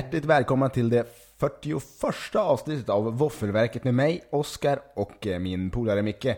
[0.00, 1.06] Hjärtligt välkomna till det
[1.38, 1.82] 41
[2.34, 6.24] avsnittet av Våffelverket med mig, Oskar och eh, min polare Micke.
[6.24, 6.36] Eh,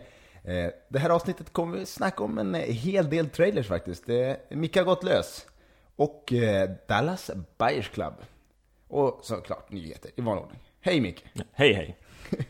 [0.88, 4.04] Det här avsnittet kommer vi snacka om en eh, hel del trailers faktiskt.
[4.48, 5.46] Micke har gått lös.
[5.96, 6.32] Och
[6.88, 8.14] Dallas Buyers Club.
[8.88, 10.60] Och såklart nyheter i vanlig ordning.
[10.80, 11.24] Hej Micke!
[11.52, 11.98] Hej hej!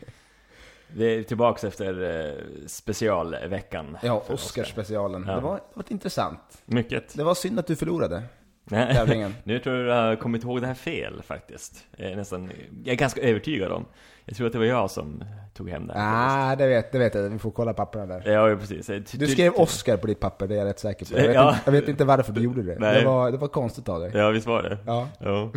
[0.87, 3.97] Vi är tillbaks efter specialveckan.
[4.03, 5.25] Ja, Oscarsspecialen.
[5.27, 5.35] Ja.
[5.35, 6.61] Det, var, det var intressant.
[6.65, 7.17] Mycket.
[7.17, 8.23] Det var synd att du förlorade
[8.69, 9.35] tävlingen.
[9.43, 11.85] nu tror jag du har kommit ihåg det här fel faktiskt.
[11.97, 12.51] Jag är nästan,
[12.83, 13.85] jag är ganska övertygad om.
[14.25, 15.23] Jag tror att det var jag som
[15.53, 16.51] tog hem det här.
[16.51, 17.29] Ah, det vet, det vet jag.
[17.29, 18.31] Vi får kolla papperna där.
[18.31, 18.87] Ja, precis.
[18.87, 21.17] Ty- Du skrev Oscar på ditt papper, det är jag rätt säker på.
[21.17, 21.49] Jag vet, Ja.
[21.49, 22.75] inte, jag vet inte varför du gjorde det.
[22.79, 22.99] Nej.
[22.99, 24.11] Det var, det var konstigt av dig.
[24.13, 24.77] Ja, visst var det?
[24.85, 25.07] Ja.
[25.19, 25.51] Ja.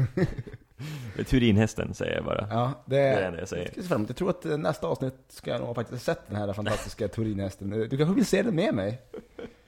[1.25, 2.47] Turinhästen säger jag bara.
[2.51, 3.71] Ja, det, Det är det enda jag säger.
[4.09, 7.09] Jag tror att eh, nästa avsnitt ska jag nog faktiskt ha sett den här fantastiska
[7.09, 7.71] Turinhästen.
[7.71, 9.01] Du kanske vill se den med mig?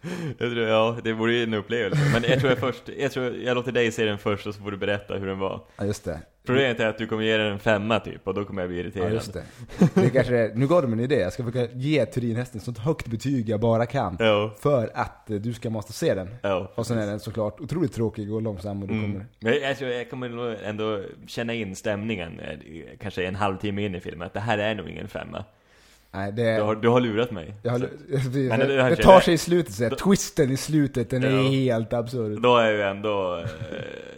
[0.38, 2.02] Jag tror, ja, det vore ju en upplevelse.
[2.12, 4.62] Men jag tror jag först, jag tror jag låter dig se den först och så
[4.62, 5.60] får du berätta hur den var.
[5.76, 6.20] Ja, just det.
[6.46, 8.76] Problemet är att du kommer ge den en femma typ, och då kommer jag bli
[8.78, 9.12] Ja, irriterad.
[9.12, 9.42] just det.
[9.94, 11.14] det kanske är, nu gav du mig en idé.
[11.20, 14.16] Jag ska försöka ge Turinhästen så högt betyg jag bara kan.
[14.20, 16.28] Ja, För att eh, du ska måste se den.
[16.42, 16.72] ja.
[16.74, 19.04] Och sen är den såklart otroligt tråkig och långsam och du kommer...
[19.14, 19.24] Mm.
[19.40, 22.58] Men jag, tror jag kommer ändå känna in stämningen, eh,
[23.00, 25.44] kanske en halvtimme in i filmen, att det här är nog ingen femma.
[26.12, 26.56] Nej, det...
[26.56, 27.54] Du har, du har lurat mig.
[27.64, 27.88] Har, Men
[28.32, 28.58] det, det här
[28.90, 31.42] det känner tar jag- sig i slutet, så här, twisten i slutet, den är Ja.
[31.50, 32.40] helt absurd.
[32.42, 33.48] Då har jag ju ändå eh,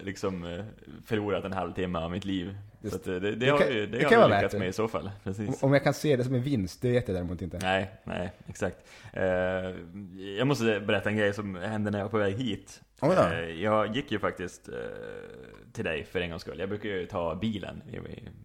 [0.05, 0.65] liksom eh,
[1.07, 2.55] förlorat en halvtimme av mitt liv.
[2.83, 4.59] Just Så eh, det, det, det har kan- ju, det, det har jag lyckats det.
[4.59, 5.11] med i så fall.
[5.25, 5.63] Precis.
[5.63, 7.59] Om jag kan se det som en vinst, det vet jag däremot inte.
[7.63, 8.77] Nej, nej, exakt.
[10.39, 12.81] Jag måste berätta en grej som hände när jag var på väg hit.
[13.03, 13.23] Oj då.
[13.23, 14.75] Eh, jag gick ju faktiskt eh,
[15.73, 16.59] till dig för en gångs skull.
[16.59, 17.83] Jag brukar ju ta bilen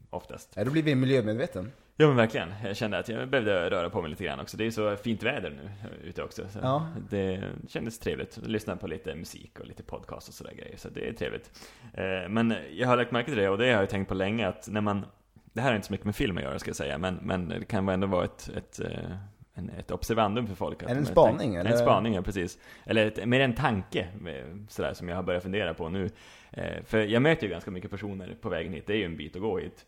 [0.09, 0.53] oftast.
[0.55, 1.71] Ja, då blir vi miljömedveten.
[1.97, 2.53] Ja men verkligen.
[2.63, 4.57] Jag kände att jag behövde röra på mig lite grann också.
[4.57, 5.69] Det är ju så fint väder nu
[6.09, 6.47] ute också.
[6.49, 6.87] Så Ja.
[7.09, 8.37] Det kändes trevligt.
[8.37, 10.77] Lyssna på lite musik och lite podcast och sådär grejer.
[10.77, 11.51] Så det är trevligt.
[11.93, 14.47] Eh, Men jag har lagt märke till det och det har jag tänkt på länge
[14.47, 15.05] att när man
[15.53, 16.97] Det här har inte så mycket med film att göra ska jag säga.
[16.97, 18.79] Men, men det kan ändå vara ett, ett
[19.55, 20.83] en, ett observandum för folk.
[20.83, 21.71] att en spaning, tänk- eller?
[21.71, 22.57] En spaning, ja precis.
[22.85, 26.09] Eller ett, mer en tanke, eh, sådär, som jag har börjat fundera på nu.
[26.51, 29.17] Eh, För jag möter ju ganska mycket personer på vägen hit, det är ju en
[29.17, 29.85] bit att gå hit.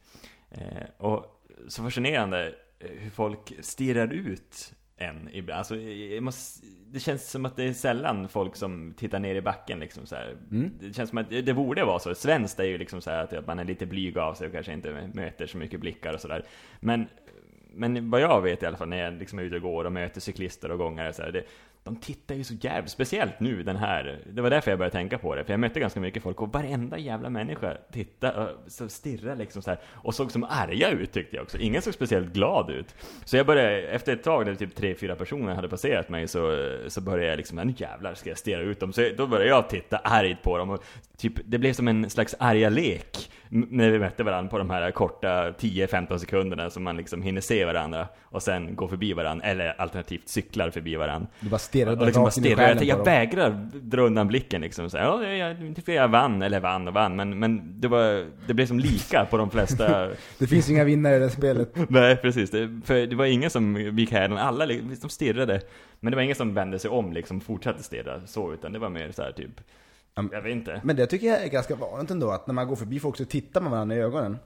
[0.51, 5.57] Eh, Och så fascinerande eh, hur folk stirrar ut en ibland.
[5.57, 9.41] Alltså, jag måste, det känns som att det är sällan folk som tittar ner i
[9.41, 10.35] backen liksom så här.
[10.51, 10.71] Mm.
[10.79, 12.15] Det känns som att det borde vara så.
[12.15, 15.09] Svenskt är ju liksom så att man är lite blyg av sig och kanske inte
[15.13, 16.43] möter så mycket blickar och sådär.
[16.79, 17.07] Men,
[17.73, 19.91] men vad jag vet i alla fall när jag liksom är ute och går och
[19.91, 21.43] möter cyklister och gångare så här, det,
[21.87, 25.17] de tittar ju så jävligt, speciellt nu den här, det var därför jag började tänka
[25.17, 28.89] på det, för jag mötte ganska mycket folk och varenda jävla människa tittade och så
[28.89, 31.57] stirrade liksom så här och såg som arga ut tyckte jag också.
[31.57, 32.95] Ingen såg speciellt glad ut.
[33.25, 36.69] Så jag började, efter ett tag när typ tre, fyra personer hade passerat mig så,
[36.87, 38.93] så började jag liksom, nu jävlar ska jag stirra ut dem.
[38.93, 40.83] Så då började jag titta argt på dem och
[41.17, 44.91] typ, det blev som en slags arga lek när vi mötte varandra på de här
[44.91, 49.81] korta 10-15 sekunderna som man liksom hinner se varandra och sen gå förbi varandra, eller
[49.81, 51.29] alternativt cyklar förbi varandra.
[51.39, 52.67] Du bara stirrar Och liksom bara stirrar.
[52.67, 54.89] Jag, jag vägrar dra undan blicken liksom.
[54.89, 58.25] Så här, ja, jag, för jag vann, eller vann och vann, men, men det, var,
[58.47, 60.09] det blev som lika på de flesta.
[60.39, 61.75] Det finns inga vinnare i det spelet.
[61.89, 62.49] Nej, precis.
[62.49, 65.61] Det, för det var ingen som gick här, alla liksom stirrade.
[65.99, 68.89] Men det var ingen som vände sig om liksom, fortsatte stirra så, utan det var
[68.89, 69.61] mer så här typ,
[70.17, 70.81] Ja, jag vet inte.
[70.83, 73.25] Men det tycker jag är ganska vanligt ändå, att när man går förbi folk så
[73.25, 74.37] tittar man varandra i ögonen.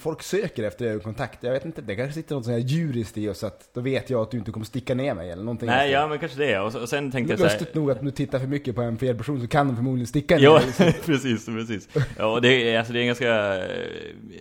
[0.00, 1.42] Folk söker efter ögonkontakt.
[1.42, 4.10] Jag vet inte, det kanske sitter något sånt här djuriskt i oss att då vet
[4.10, 5.66] jag att du inte kommer sticka ner mig eller någonting.
[5.66, 6.60] Nej, ja men kanske det.
[6.60, 8.46] Och, så, och sen tänkte jag så här, Lustigt nog att om du tittar för
[8.46, 10.92] mycket på en fel person så kan de förmodligen sticka ner Ja, dig.
[11.06, 11.88] precis, precis.
[12.18, 13.32] Ja, och det, alltså, det är en ganska...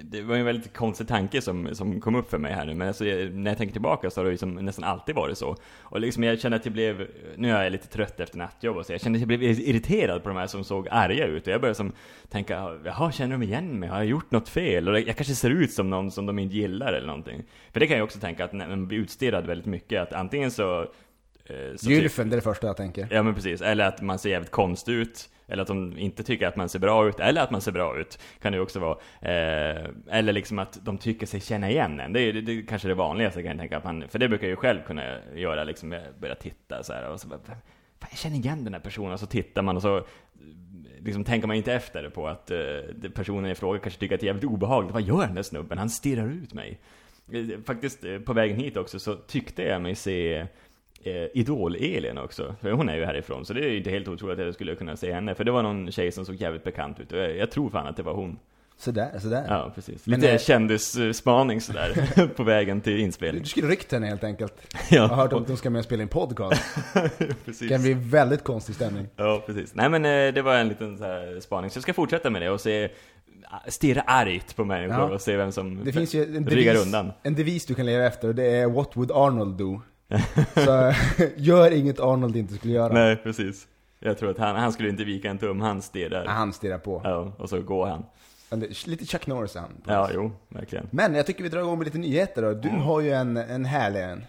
[0.02, 2.88] Det var en väldigt konstig tanke som, som kom upp för mig här nu, men
[2.88, 5.56] alltså, när jag tänker tillbaka så har det ju som nästan alltid varit så.
[5.82, 7.08] Och liksom jag känner att jag blev,
[7.38, 10.24] nu är jag lite trött efter nattjobb och så, jag kände att jag blev irriterad
[10.24, 11.48] på de här som såg arga ut.
[11.48, 11.92] Och jag började som
[12.30, 13.90] tänka, jaha, känner de igen mig?
[13.90, 14.90] Har jag gjort något fel?
[14.90, 17.44] Och jag kanske ser ut som någon som de inte gillar eller någonting.
[17.74, 20.52] För det kan jag också tänka att när man blir utstirrad väldigt mycket, att antingen
[20.52, 20.82] så...
[20.82, 20.88] eh,
[21.76, 23.08] så typ- Gylfen, det är det första jag tänker.
[23.12, 26.48] Ja men precis, eller att man ser jävligt konstig ut Eller att de inte tycker
[26.48, 28.80] att man ser bra ut, eller att man ser bra ut Kan det ju också
[28.80, 32.52] vara eh, Eller liksom att de tycker sig känna igen en Det är, det, det
[32.52, 34.80] är kanske det vanligaste kan jag tänka att man, För det brukar jag ju själv
[34.88, 37.56] kunna göra liksom, jag börjar titta så här och så bara, "Fan,
[38.10, 40.06] jag känner igen den här personen, och så tittar man och så
[41.06, 44.26] liksom tänker man inte efter på att eh, personen i fråga kanske tycker att det
[44.26, 44.94] är jävligt obehagligt.
[44.94, 45.78] Vad gör den där snubben?
[45.78, 46.80] Han stirrar ut mig.
[47.32, 50.38] Eh, Faktiskt, eh, på vägen hit också så tyckte jag mig se
[51.04, 52.56] eh, Idol-Elin också.
[52.62, 54.76] För hon är ju härifrån, så det är ju inte helt otroligt att jag skulle
[54.76, 55.36] kunna se henne.
[55.36, 57.88] För det var någon tjej som såg jävligt bekant ut och jag, jag tror fan
[57.88, 58.40] att det var hon.
[58.78, 59.46] Sådär, sådär.
[59.50, 60.06] Ja, precis.
[60.08, 63.44] Men, Lite eh, kändisspaning sådär, på vägen till inspelning.
[63.44, 64.54] Du skulle ryckt henne helt enkelt.
[64.90, 66.62] Jag har Ja, hört om att de ska med och spela in podcast.
[67.46, 67.60] precis.
[67.60, 69.08] Det kan bli väldigt konstig stämning.
[69.16, 69.76] Ja, precis.
[69.76, 72.42] Nej men eh, det var en liten så här spaning, så jag ska fortsätta med
[72.42, 72.90] det och se
[73.68, 75.14] stirra argt på människor Ja.
[75.16, 77.12] och se vem som Det finns ju en ryggar devis, undan.
[77.24, 79.82] en devis du kan leva efter och det är What would Arnold do?
[80.56, 80.94] Så
[81.38, 82.94] gör inget Arnold inte skulle göra.
[82.94, 83.68] Nej, precis.
[84.00, 86.26] Jag tror att han, han skulle inte vika en tum, han stirrar.
[86.26, 87.02] Han stirrar på.
[87.04, 88.06] Ja, och så går han.
[88.86, 89.82] Lite Chuck Norris han.
[89.88, 90.88] Ja, jo, verkligen.
[90.92, 92.54] Men jag tycker vi drar igång med lite nyheter då.
[92.54, 94.26] Du har ju en, en härlig en.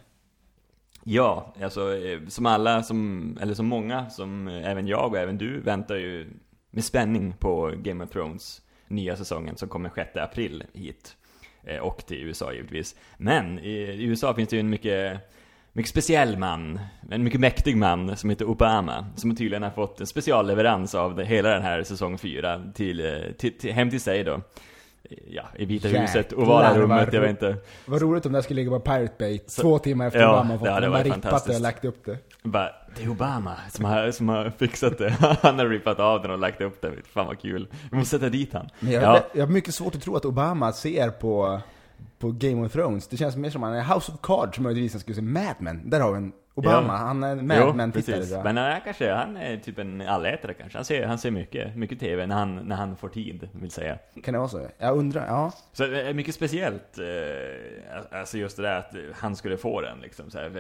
[1.04, 5.38] Ja, alltså eh, som alla, som, eller som många, som eh, även jag och även
[5.38, 6.26] du väntar ju
[6.70, 11.16] med spänning på Game of Thrones nya säsongen som kommer 6 april hit.
[11.64, 12.96] Eh, Och till USA givetvis.
[13.16, 15.20] Men i i USA finns det ju en mycket,
[15.76, 16.80] mycket speciell man,
[17.10, 21.24] en mycket mäktig man som heter Obama, som tydligen har fått en specialleverans av det,
[21.24, 24.40] hela den här säsong 4 till, eh, till, till, hem till sig då.
[25.28, 27.56] Ja, i Vita Jäklar, huset, ovala rummet, jag vet inte.
[27.86, 30.30] Vad roligt om det här skulle ligga på Pirate Bay Så- två timmar efter Ja,
[30.32, 30.90] Obama det fått hade den.
[30.92, 32.18] varit bara rippat det och lagt upp det.
[32.42, 35.10] Bara, det är Obama som har, som har fixat det.
[35.42, 36.92] Han har rippat av den och lagt upp den.
[37.12, 37.68] Fan vad kul.
[37.90, 38.68] Vi måste sätta dit han.
[38.80, 41.60] Men jag, Ja, jag har mycket svårt att tro att Obama ser på,
[42.18, 43.08] på Game of Thrones.
[43.08, 45.56] Det känns mer som att han är House of Cards möjligtvis han skulle se Mad
[45.58, 45.90] Men.
[45.90, 46.92] Där har vi en Obama.
[46.92, 46.96] Ja.
[46.96, 47.76] Han är Mad.
[48.44, 50.78] Men han är kanske, han är typ en allätare kanske.
[50.78, 53.98] Han ser, han ser mycket, mycket TV när han, när han får tid, vill säga.
[54.24, 54.66] Kan det vara så?
[54.78, 55.52] Jag undrar, ja.
[55.72, 60.00] Så det är mycket speciellt, eh, alltså just det där att han skulle få den
[60.00, 60.50] liksom så här.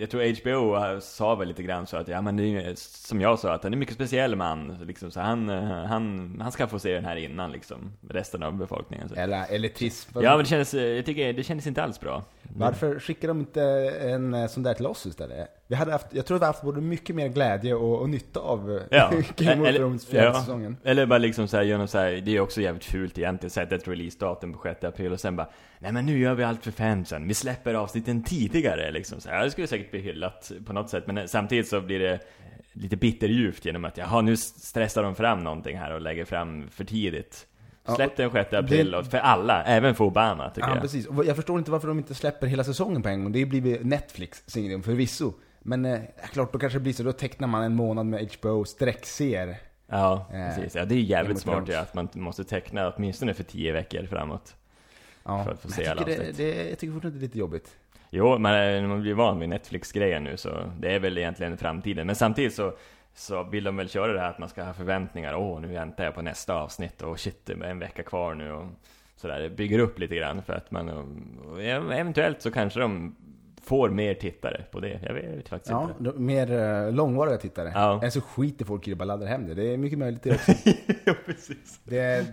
[0.00, 3.38] Jag tror HBO sa väl lite grann så att, ja men det är som jag
[3.38, 4.78] sa, att han är en mycket speciell man.
[4.86, 8.52] Liksom, så han, eh, han, han ska få se den här innan liksom, resten av
[8.52, 9.08] befolkningen.
[9.08, 9.14] Så.
[9.14, 10.18] Eller elitism.
[10.22, 12.22] Ja men det kändes, eh, jag tycker, det kändes inte alls bra.
[12.52, 13.62] Varför skickar de inte
[14.00, 15.48] en eh, sån där till oss istället?
[15.66, 18.40] Vi hade haft, jag tror att vi haft både mycket mer glädje och, och nytta
[18.40, 20.40] av eh, Ja, Game of Thrones fjärde ja.
[20.40, 20.76] säsongen.
[20.84, 23.74] Eller bara liksom såhär, gör något så här, det är också jävligt fult egentligen, sätta
[23.74, 25.48] ett releasedatum på 6 april och sen bara
[25.78, 29.44] Nej men nu gör vi allt för fansen, vi släpper avsnitten tidigare liksom så här.
[29.44, 32.20] Det skulle säkert bli hyllat på något sätt, men samtidigt så blir det
[32.72, 36.84] lite bitterljuvt genom att jaha nu stressar de fram någonting här och lägger fram för
[36.84, 37.46] tidigt.
[37.96, 40.82] Släpp den 6 april det- för alla, även för Obama tycker Ja, jag.
[40.82, 41.06] precis.
[41.06, 43.32] Och jag förstår inte varför de inte släpper hela säsongen på en gång.
[43.32, 45.32] Det blir Netflix signum förvisso.
[45.62, 46.00] Men eh,
[46.32, 47.02] klart, då kanske det blir så.
[47.02, 49.56] Då tecknar man en månad med HBO sträckser.
[49.86, 50.74] Ja, Eh, precis.
[50.74, 54.54] Ja, det är jävligt smart ja, att man måste teckna åtminstone för 10 veckor framåt.
[55.24, 57.76] Ja, För att få se alla det, det, jag tycker fortfarande det är lite jobbigt.
[58.10, 62.06] Jo, men eh, man blir van vid Netflix-grejen nu så det är väl egentligen framtiden.
[62.06, 62.72] Men samtidigt så,
[63.14, 65.34] så vill de väl köra det här att man ska ha förväntningar.
[65.34, 68.52] Åh, nu väntar jag på nästa avsnitt och shit, det är en vecka kvar nu
[68.52, 68.66] och
[69.16, 69.40] sådär.
[69.40, 73.16] Det bygger upp lite grann för att man, och eventuellt så kanske de
[73.62, 75.00] får mer tittare på det.
[75.06, 76.18] Jag vet faktiskt Ja, inte.
[76.18, 77.72] mer eh, långvariga tittare.
[77.74, 77.98] Ja.
[77.98, 79.54] Eller så skiter folk i det bara laddar hem det.
[79.54, 80.52] Det är mycket möjligt det också.
[81.04, 81.80] ja, precis.
[81.84, 82.26] Det,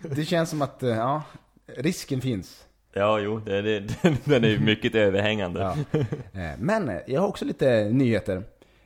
[0.00, 1.22] det känns som att, eh, ja,
[1.66, 2.66] risken finns.
[2.92, 3.80] Ja, jo, det, det,
[4.24, 5.60] den är ju mycket överhängande.
[5.60, 5.98] Ja.
[6.40, 8.42] Eh, Men eh, jag har också lite nyheter.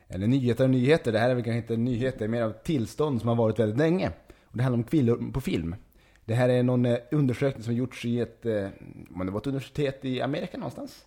[0.09, 3.27] Eller nyheter och nyheter, det här är väl kanske inte nyheter, mer av tillstånd som
[3.27, 4.11] har varit väldigt länge.
[4.43, 5.75] Och det handlar om kvinnor på film.
[6.25, 8.67] Det här är någon eh, undersökning som gjorts i ett, eh,
[9.15, 11.05] om det var ett universitet i Amerika någonstans.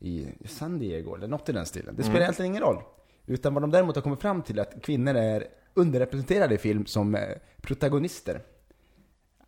[0.00, 1.96] I San Diego eller något i den stilen.
[1.96, 2.22] Det spelar Mm.
[2.22, 2.82] egentligen ingen roll.
[3.26, 6.86] Utan vad de däremot har kommit fram till är att kvinnor är underrepresenterade i film
[6.86, 7.20] som eh,
[7.60, 8.40] protagonister.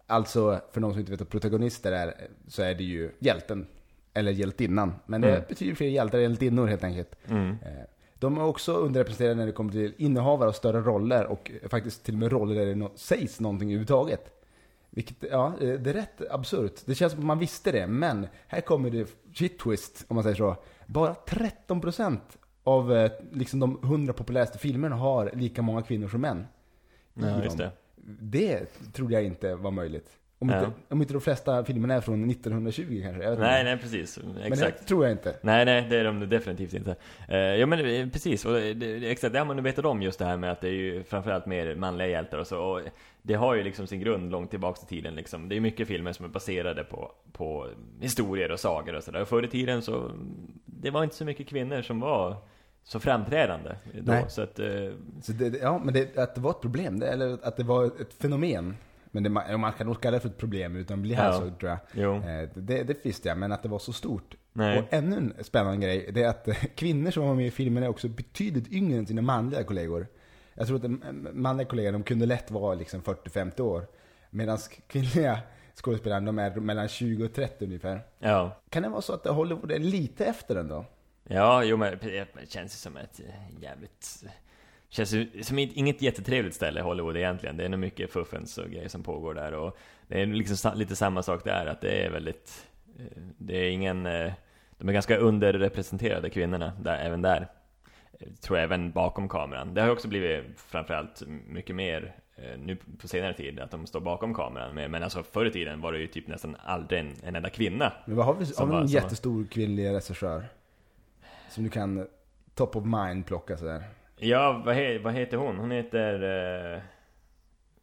[0.07, 2.15] Alltså, för någon som inte vet vad protagonister är,
[2.49, 3.67] så är det ju hjälten.
[4.15, 4.95] Eller hjältinnan.
[5.07, 5.43] Men det Mm.
[5.49, 7.17] betyder fler hjältar än hjältinnor helt enkelt.
[7.29, 7.57] Mm.
[8.21, 12.15] De är också underrepresenterade när det kommer till innehavare av större roller och faktiskt till
[12.15, 14.37] och med roller där det no- sägs någonting överhuvudtaget.
[14.91, 16.73] Vilket, ja, eh, det är rätt absurt.
[16.85, 20.23] Det känns som att man visste det, men här kommer det shit twist, om man
[20.23, 20.57] säger så.
[20.87, 22.19] Bara 13%
[22.65, 26.47] av eh, liksom de 100 populäraste filmerna har lika många kvinnor som män.
[27.15, 27.71] Ja, just det.
[28.21, 30.20] Det trodde jag inte var möjligt.
[30.43, 30.59] Om, Ja.
[30.59, 33.23] inte, om inte de flesta filmerna är från 1920 kanske.
[33.23, 33.71] Jag vet Nej, inte.
[33.71, 34.19] nej, precis.
[34.35, 34.79] Men Exakt.
[34.79, 35.37] det tror jag inte.
[35.43, 36.97] Nej, nej, det är de definitivt inte.
[37.31, 40.03] Uh, ja men eh, precis, och det, det, exakt, det har man ju vetat om
[40.03, 42.59] just det här med att det är ju framförallt mer manliga hjältar och så.
[42.61, 42.81] Och
[43.23, 45.49] det har ju liksom sin grund långt tillbaks i tiden liksom.
[45.49, 47.69] Det är mycket filmer som är baserade på, på
[48.01, 49.25] historier och sagor och sådär.
[49.25, 50.11] Förr i tiden så,
[50.65, 52.37] det var inte så mycket kvinnor som var
[52.85, 54.13] så framträdande då.
[54.13, 54.25] Nej.
[54.29, 54.67] Så att, eh,
[55.23, 57.85] Så det, ja, men det, att det var ett problem, det, eller att det var
[57.87, 58.77] ett fenomen.
[59.11, 61.51] Men det, man kan nog kalla det för ett problem utan att bli här så
[61.51, 61.79] tror jag.
[62.43, 64.35] Eh, Det, det visste jag, men att det var så stort.
[64.53, 64.79] nej.
[64.79, 67.89] Och ännu en spännande grej, det är att kvinnor som var med i filmen är
[67.89, 70.07] också betydligt yngre än sina manliga kollegor.
[70.55, 70.91] Jag tror att eh,
[71.33, 73.87] manliga kollegorna, de kunde lätt vara liksom 40-50 år.
[74.31, 75.39] Medan kvinnliga
[75.75, 78.01] skådespelare, de är mellan 20 och 30 ungefär.
[78.19, 78.61] Ja.
[78.69, 80.85] Kan det vara så att Hollywood är lite efter den då?
[81.25, 84.25] Ja, jo men det känns ju som ett eh, jävligt...
[84.91, 87.57] Känns som inget jättetrevligt ställe Hollywood egentligen.
[87.57, 89.79] Det är nog mycket fuffens och grejer som pågår där och
[90.09, 92.67] det är liksom lite samma sak där, att det är väldigt...
[92.99, 94.07] eh, Det är ingen...
[94.07, 94.33] eh,
[94.79, 97.49] De är ganska underrepresenterade kvinnorna, där, även där.
[98.13, 99.75] Eh, Tror jag även bakom kameran.
[99.75, 102.15] Det har också blivit framförallt mycket mer
[102.59, 104.75] nu på senare tid, att de står bakom kameran.
[104.91, 107.93] Men, alltså förr i tiden var det ju typ nästan aldrig en, en enda kvinna.
[108.07, 110.45] Men vad har vi, har vi en jättestor kvinnlig regissör?
[111.51, 112.07] Som du kan
[112.55, 113.85] top of mind plocka sådär.
[114.23, 115.57] Ja, vad, he, vad heter hon?
[115.59, 116.15] Hon heter...
[116.75, 116.81] Eh,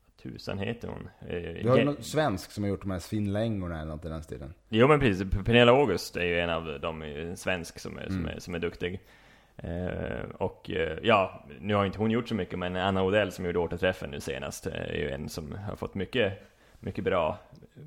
[0.06, 1.10] vad tusan heter hon?
[1.30, 4.10] Eh, Du har ju någon svensk som har gjort de här Svinlängorna eller något i
[4.10, 4.54] den stilen.
[4.70, 8.16] Jo men precis, Pernilla August är ju en av dem, en svensk som är, som
[8.20, 8.36] Mm.
[8.36, 9.00] är, som är duktig.
[9.58, 13.46] Eh, och eh, ja, nu har inte hon gjort så mycket, men Anna Odell som
[13.46, 16.34] gjorde Återträffen nu senast, eh, är ju en som har fått mycket,
[16.80, 17.38] mycket bra
[17.76, 17.82] eh,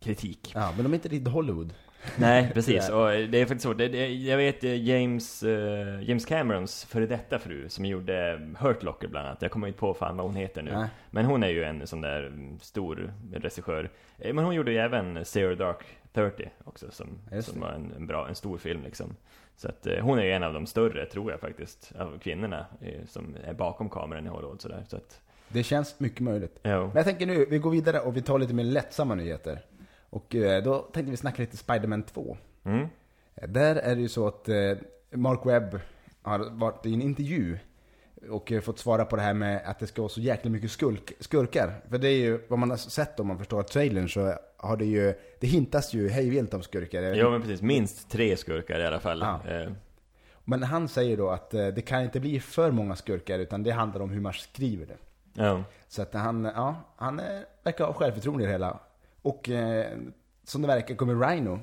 [0.00, 0.52] kritik.
[0.54, 1.74] Ja, men de är inte riktigt Hollywood.
[2.18, 2.88] Nej, precis.
[2.88, 3.72] Och det är faktiskt så.
[3.72, 8.82] Det, det, jag vet eh, James, eh, James Camerons före detta fru som gjorde Hurt
[8.82, 9.42] Locker bland annat.
[9.42, 10.70] Jag kommer inte på fan vad hon heter nu.
[10.72, 10.88] Nej.
[11.10, 13.90] Men hon är ju en sån där mm, stor regissör.
[14.18, 17.08] Eh, Men hon gjorde ju även Zero Dark 30 också, som,
[17.42, 19.16] som var en, en bra, en stor film liksom.
[19.56, 22.66] Så att eh, hon är ju en av de större, tror jag faktiskt, av kvinnorna
[22.80, 24.84] eh, som är bakom kameran i Hollywood sådär.
[24.88, 26.58] Så att, Det känns mycket möjligt.
[26.62, 26.78] ja.
[26.86, 29.58] Men jag tänker nu, vi går vidare och vi tar lite mer lättsamma nyheter.
[30.10, 32.36] Och eh, då tänkte vi snacka lite Spider-Man 2.
[32.64, 32.86] Mm.
[33.34, 34.56] Eh, Där är det ju så att eh,
[35.10, 35.80] Mark Webb
[36.22, 37.58] har varit i en intervju
[38.30, 41.12] och fått svara på det här med att det ska vara så jäkla mycket skurk,
[41.20, 41.80] skurkar.
[41.90, 44.84] För det är ju, vad man har sett om man förstår trailern så har det
[44.84, 47.14] ju, det hintas ju hejvilt om skurkar.
[47.14, 49.20] Jo men precis, minst tre skurkar i alla fall.
[49.20, 49.40] Ja.
[49.52, 49.70] Eh,
[50.44, 54.00] Men han säger då att det kan inte bli för många skurkar utan det handlar
[54.00, 54.96] om hur man skriver det.
[55.34, 55.64] ja.
[55.88, 57.20] Så att han, ja, han
[57.62, 58.78] verkar ha självförtroende i det hela.
[59.28, 59.98] Och eh,
[60.44, 61.60] som det verkar kommer Rhino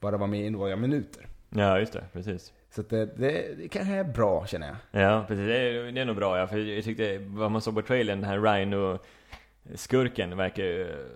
[0.00, 1.26] bara vara med i några minuter.
[1.50, 2.52] ja, just det, precis.
[2.70, 5.02] Så det, det, det kanske är bra känner jag.
[5.02, 5.46] Ja, precis.
[5.46, 8.20] Det är, det är nog bra ja, för jag tyckte, vad man såg på trailern,
[8.20, 11.06] den här Rhino-skurken verkar ju...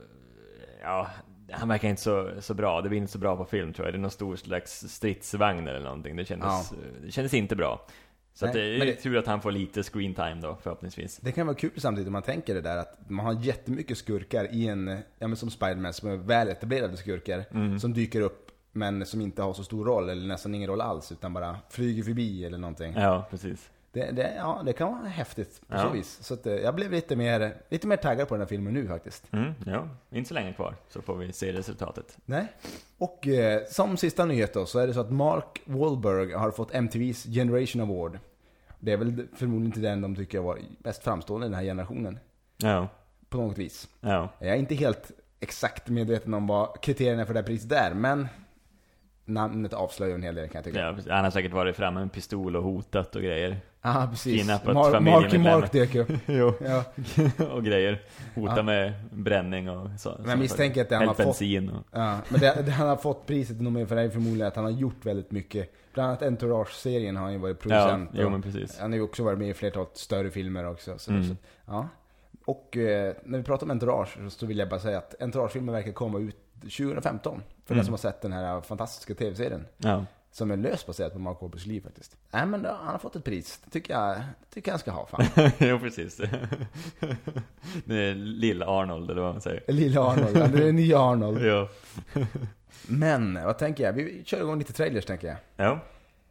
[0.82, 1.10] Ja,
[1.50, 2.80] han verkar inte så, så bra.
[2.80, 3.94] Det blir inte så bra på film tror jag.
[3.94, 6.16] Det är någon stor slags stridsvagn eller någonting.
[6.16, 6.72] Det kändes,
[7.02, 7.86] det kändes inte bra.
[8.38, 11.16] Så Nej, det är ju det- tur att han får lite screen time då, förhoppningsvis.
[11.16, 14.54] Det kan vara kul samtidigt om man tänker det där att man har jättemycket skurkar
[14.54, 17.44] i en, ja men som Spiderman som är väl etablerade skurkar.
[17.50, 17.78] Mm.
[17.80, 21.12] Som dyker upp men som inte har så stor roll eller nästan ingen roll alls
[21.12, 22.92] utan bara flyger förbi eller någonting.
[22.96, 23.70] Ja, precis.
[23.96, 25.82] Det, det, ja, det kan vara häftigt på Ja.
[25.82, 26.18] så vis.
[26.22, 28.88] Så att, eh, jag blev lite mer, lite mer taggad på den här filmen nu
[28.88, 29.32] faktiskt.
[29.32, 32.16] Mm, ja, inte så länge kvar, så får vi se resultatet.
[32.24, 32.46] Nej.
[32.98, 36.72] Och eh, som sista nyhet då, så är det så att Mark Wahlberg har fått
[36.72, 38.18] MTV's Generation Award.
[38.78, 42.18] Det är väl förmodligen inte den de tycker var mest framstående i den här generationen.
[42.56, 42.88] Ja,
[43.28, 43.88] På något vis.
[44.00, 44.28] ja.
[44.38, 45.10] Jag är inte helt
[45.40, 48.28] exakt medveten om vad kriterierna för det här priset är, men
[49.24, 50.78] namnet avslöjar en hel del kan jag tycka.
[51.06, 53.56] ja han har säkert varit framme med en pistol och hotat och grejer.
[53.94, 54.38] Ja, precis.
[54.40, 55.60] Kidnappat Mar- Marky familjemedlemmar.
[55.60, 56.08] Mark dök upp.
[56.26, 56.52] jo.
[56.60, 56.84] Ja.
[57.52, 58.02] och grejer.
[58.34, 58.62] Hota Ja.
[58.62, 60.16] med bränning och så.
[60.20, 61.82] Men jag misstänker att det han har fått- och...
[61.90, 64.64] Ja, men det, det han har fått priset nog för det är förmodligen att han
[64.64, 65.72] har gjort väldigt mycket.
[65.94, 68.10] Bland annat Entourage-serien har han ju varit Ja, producent.
[68.12, 68.78] jo och men precis.
[68.80, 70.98] Han har ju också varit med i flertalet större filmer också.
[70.98, 71.24] Så, Mm.
[71.28, 71.34] så,
[71.66, 71.88] ja.
[72.44, 75.92] Och eh, när vi pratar om Entourage så vill jag bara säga att Entourage-filmen verkar
[75.92, 77.42] komma ut 2015.
[77.64, 77.78] För Mm.
[77.78, 79.64] den som har sett den här fantastiska tv-serien.
[79.78, 80.04] Ja.
[80.36, 82.16] Som är löst baserad på Mark Wahlbergs liv faktiskt.
[82.30, 83.60] Nej men då, han har fått ett pris.
[83.64, 85.50] Det tycker jag, det tycker jag han ska ha fan.
[85.58, 86.16] jo precis.
[87.84, 89.62] det är Lill-Arnold eller vad man säger.
[89.72, 91.42] Lilla Arnold, ja, det är nya Arnold.
[91.44, 91.68] Ja.
[92.88, 93.92] Men, vad tänker jag?
[93.92, 95.36] Vi kör igång lite trailers tänker jag.
[95.56, 95.78] Ja.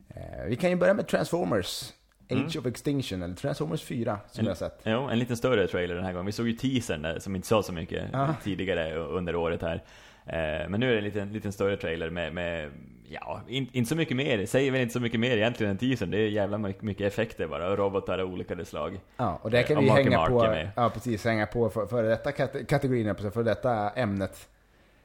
[0.09, 1.93] Eh, vi kan ju börja med Transformers.
[2.29, 2.59] Age Mm.
[2.59, 4.79] of Extinction, eller Transformers 4, som En- vi har sett.
[4.83, 6.25] Jo, en lite större trailer den här gången.
[6.25, 8.35] Vi såg ju teasern där, som inte sa så mycket Ja.
[8.43, 9.83] tidigare under året här.
[10.25, 12.72] Eh, men nu är det en liten, liten större trailer med, med
[13.10, 14.46] ja, in, inte så mycket mer.
[14.46, 16.12] Säger väl inte så mycket mer egentligen än teasern.
[16.12, 19.00] Det är jävla mycket, effekter bara, och robotar av olika slag.
[19.17, 21.86] Ja, och där kan Och vi hänga Mark på, är ja precis, hänga på för,
[21.86, 24.50] för detta kate- kategorin, för detta ämnet,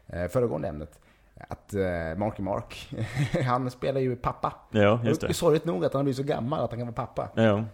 [0.06, 1.00] eh, föregående ämnet.
[1.48, 1.80] Att eh,
[2.16, 2.88] Marky Mark,
[3.46, 4.52] han spelar ju pappa.
[4.70, 5.34] Ja, just Och det.
[5.34, 7.28] sorgligt nog att han blir så gammal att han kan vara pappa.
[7.34, 7.64] Ja,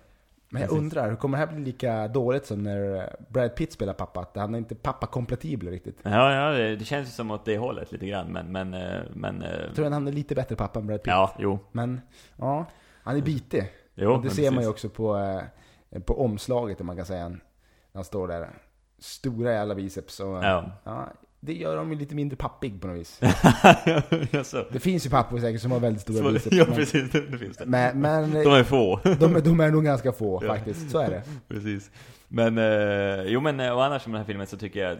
[0.49, 0.83] Men jag Precis.
[0.83, 4.21] undrar, hur kommer det här bli lika dåligt som när eh, Brad Pitt spelar pappa?
[4.21, 5.99] Att han är inte pappa-kompatibel riktigt.
[6.03, 9.43] ja, ja det, känns ju som åt det hållet lite grann, men, men, eh, men
[9.43, 11.11] eh, Jag tror att han är lite bättre pappa än Brad Pitt.
[11.11, 11.59] ja, jo.
[11.73, 12.01] Men,
[12.37, 12.67] ja,
[13.03, 13.73] han är bitig.
[13.95, 14.85] Jo, Och det ser man ju precis.
[14.85, 15.17] också på,
[15.91, 17.29] eh, på omslaget, om man kan säga.
[17.29, 17.39] När
[17.95, 18.49] han står där.
[18.99, 20.21] Stora jävla biceps.
[20.21, 20.71] Och, Ja.
[20.85, 21.09] ja,
[21.47, 23.21] det gör dem ju lite mindre pappig på något vis.
[24.73, 26.57] Det finns ju pappor säkert som har väldigt stora biceps.
[26.57, 27.67] ja, precis, det, finns det.
[27.67, 29.01] men, men De är få.
[29.21, 31.23] de, de är nog ganska få faktiskt, så är det.
[31.49, 31.91] Precis.
[32.29, 34.99] Men, eh, jo men eh, och annars med den här filmen så tycker jag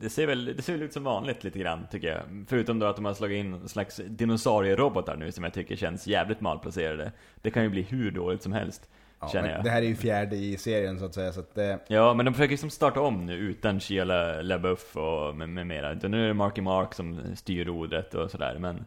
[0.00, 2.46] det ser väl, det ser väl ut som vanligt lite grann tycker jag.
[2.48, 6.06] Förutom då att de har slagit in en slags dinosaurierobotar nu som jag tycker känns
[6.06, 7.12] jävligt malplacerade.
[7.42, 8.88] Det kan ju bli hur dåligt som helst,
[9.28, 9.64] känner jag.
[9.64, 12.26] Det här är ju fjärde i serien så att säga, så att det, Ja, men
[12.26, 15.92] de försöker liksom starta om nu utan Shia La- LaBeouf och med, med mera.
[15.92, 18.84] Utan nu är det Marky Mark som styr rodret och sådär, men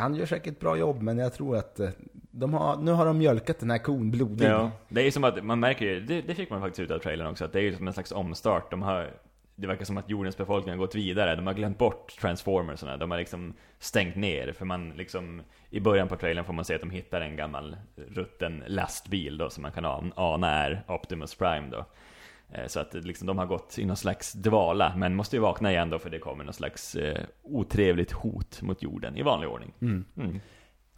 [0.00, 1.88] han gör säkert ett bra jobb, men jag tror att eh,
[2.30, 4.46] De har, nu har de mjölkat den här kon blodig.
[4.48, 6.98] Ja, det är ju som att, man märker det, det fick man faktiskt ut av
[6.98, 8.70] trailern också, att det är ju som en slags omstart.
[8.70, 9.10] De har,
[9.56, 13.10] det verkar som att jordens befolkning har gått vidare, de har glömt bort transformersarna, de
[13.10, 16.80] har liksom stängt ner, för man liksom, i början på trailern får man se att
[16.80, 17.76] de hittar en gammal
[18.08, 21.84] rutten lastbil då, som man kan an- ana är Optimus Prime då.
[22.52, 25.70] Eh, Så att liksom, de har gått i någon slags dvala, men måste ju vakna
[25.72, 29.72] igen då för det kommer någon slags eh, otrevligt hot mot jorden i vanlig ordning.
[29.80, 30.40] Mm.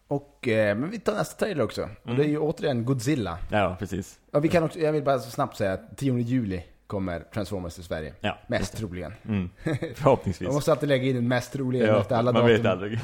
[0.09, 1.89] Och, eh, men vi tar nästa trailer också.
[2.03, 3.39] Och det är ju återigen Godzilla.
[3.51, 4.21] Ja, precis.
[4.31, 7.75] Ja, vi kan också, jag vill bara så snabbt säga att 10 juli kommer Transformers
[7.75, 8.15] till Sverige.
[8.21, 9.13] Ja, Mest troligen.
[9.29, 9.51] Mm.
[9.95, 10.47] Förhoppningsvis.
[10.47, 12.57] Man måste alltid lägga in en mest troligen Ja, efter alla man datum.
[12.57, 13.01] vet aldrig.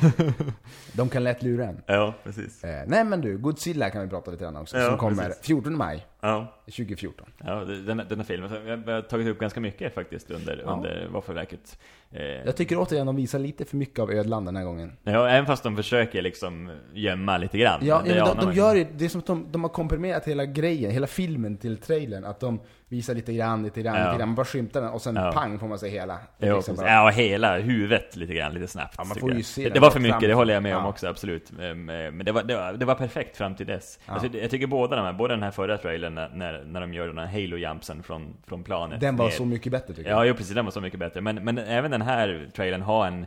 [0.93, 1.83] De kan lätt lura en.
[1.87, 2.65] ja, precis.
[2.65, 4.79] Eh, nej men du, Godzilla kan vi prata lite grann också.
[4.79, 5.47] Ja, som kommer precis.
[5.47, 7.27] 14 maj Ja, 2014.
[7.45, 8.51] ja den, den här filmen,
[8.87, 10.73] jag har tagit upp ganska mycket faktiskt under, Ja.
[10.73, 11.79] under Vaffelverket.
[12.13, 14.93] Eh, Jag tycker återigen de visar lite för mycket av ödlan den här gången.
[15.03, 17.81] ja, även fast de försöker liksom gömma lite grann.
[17.83, 20.25] Ja, det ja de, de gör ju, det är som att de, de har komprimerat
[20.29, 22.25] hela grejen, hela filmen till trailern.
[22.25, 24.05] Att de visar lite grann, lite grann, Ja.
[24.07, 24.29] lite grann.
[24.29, 25.33] Man bara skymtar den och sen Ja.
[25.33, 26.19] pang får man se hela.
[26.39, 28.95] Är Ja, och hela huvudet lite grann, lite snabbt.
[28.99, 29.45] Ja, man får ju jag.
[29.45, 30.29] se det, det var för mycket, fram.
[30.29, 31.53] det håller jag med om också, absolut.
[31.53, 33.99] Men men det var, det, var, det var perfekt fram till dess.
[34.07, 36.95] Alltså, jag tycker båda de här, både den här förra trailern när, när, när de
[36.95, 39.01] gör den här halo-jumpsen från, från planet.
[39.01, 39.33] Den var ner.
[39.33, 40.27] så mycket bättre tycker Ja, jag.
[40.27, 41.21] jo precis, den var så mycket bättre.
[41.21, 43.27] Men, men även den här trailern har en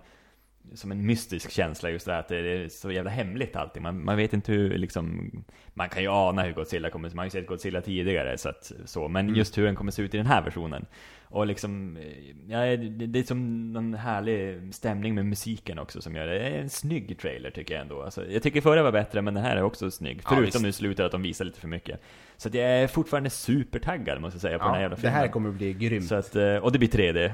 [0.73, 3.83] som en mystisk känsla just det här att det är så jävla hemligt allting.
[3.83, 5.31] Man, man vet inte hur liksom,
[5.73, 8.71] man kan ju ana hur Godzilla kommer man har ju sett Godzilla tidigare så att,
[8.85, 9.35] så, men Mm.
[9.37, 10.85] just hur den kommer se ut i den här versionen.
[11.29, 12.03] Och liksom, eh,
[12.47, 16.39] ja, det, det är som någon härlig stämning med musiken också som gör det.
[16.39, 18.01] Det är en snygg trailer tycker jag ändå.
[18.03, 20.21] Alltså, jag tycker förra var bättre, men den här är också snygg.
[20.23, 21.99] Ja, Förutom nu slutet att de visar lite för mycket.
[22.37, 25.01] Så att jag är fortfarande supertaggad måste jag säga på den här Ja, jävla det
[25.01, 25.15] filmen.
[25.19, 26.05] här kommer bli grymt.
[26.07, 27.31] Så att, eh, och det blir 3D,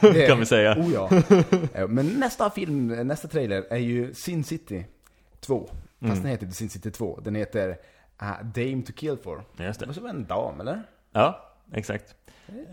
[0.12, 0.74] Det- kan vi säga.
[0.78, 1.10] Oh ja.
[1.74, 4.84] Eh, Men nästa film, nästa trailer är ju Sin City
[5.40, 5.66] 2.
[5.66, 6.22] Fast Mm.
[6.22, 7.20] den heter inte Sin City 2.
[7.24, 9.44] Den heter uh, Dame to Kill For.
[9.58, 9.86] Just Det det.
[9.86, 10.82] var som en dam, eller?
[11.12, 12.14] Ja, exakt.